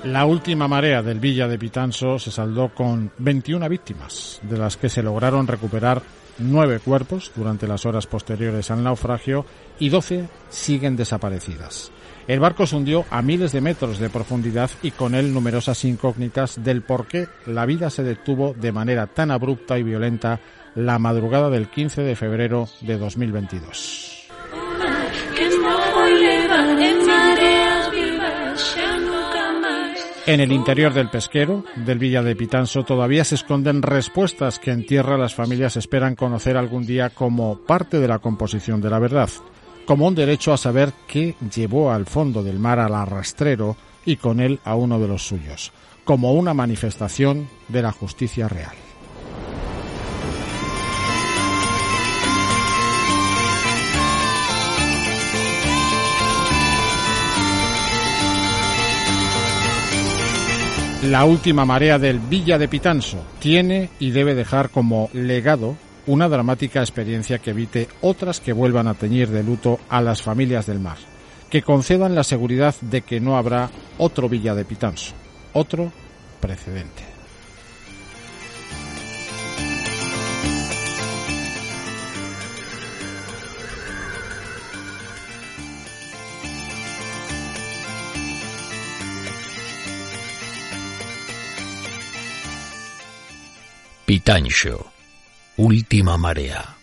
[0.04, 4.90] La última marea del Villa de Pitanso se saldó con 21 víctimas, de las que
[4.90, 6.02] se lograron recuperar
[6.40, 9.46] nueve cuerpos durante las horas posteriores al naufragio
[9.80, 11.90] y 12 siguen desaparecidas.
[12.28, 16.62] El barco se hundió a miles de metros de profundidad y con él numerosas incógnitas
[16.62, 20.42] del por qué la vida se detuvo de manera tan abrupta y violenta
[20.76, 24.23] la madrugada del 15 de febrero de 2022.
[30.26, 34.86] En el interior del pesquero, del Villa de Pitanso, todavía se esconden respuestas que en
[34.86, 39.30] tierra las familias esperan conocer algún día como parte de la composición de la verdad,
[39.86, 43.76] como un derecho a saber qué llevó al fondo del mar al arrastrero
[44.06, 45.74] y con él a uno de los suyos,
[46.06, 48.83] como una manifestación de la justicia real.
[61.04, 65.76] La última marea del Villa de Pitanso tiene y debe dejar como legado
[66.08, 70.66] una dramática experiencia que evite otras que vuelvan a teñir de luto a las familias
[70.66, 70.98] del mar,
[71.50, 75.14] que concedan la seguridad de que no habrá otro Villa de Pitanso,
[75.52, 75.92] otro
[76.40, 77.13] precedente.
[94.14, 94.94] Pitancho,
[95.58, 96.78] Última Marea.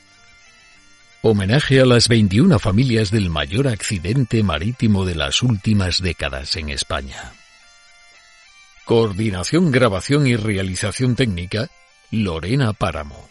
[1.22, 7.32] Homenaje a las 21 familias del mayor accidente marítimo de las últimas décadas en España.
[8.84, 11.70] Coordinación, grabación y realización técnica,
[12.10, 13.30] Lorena Páramo.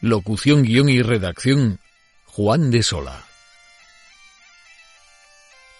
[0.00, 1.80] Locución, guion y redacción,
[2.26, 3.24] Juan de Sola.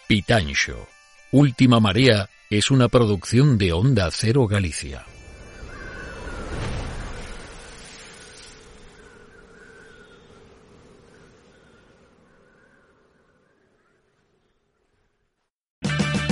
[0.08, 0.88] Pitancho,
[1.30, 5.06] Última Marea es una producción de Onda Cero Galicia.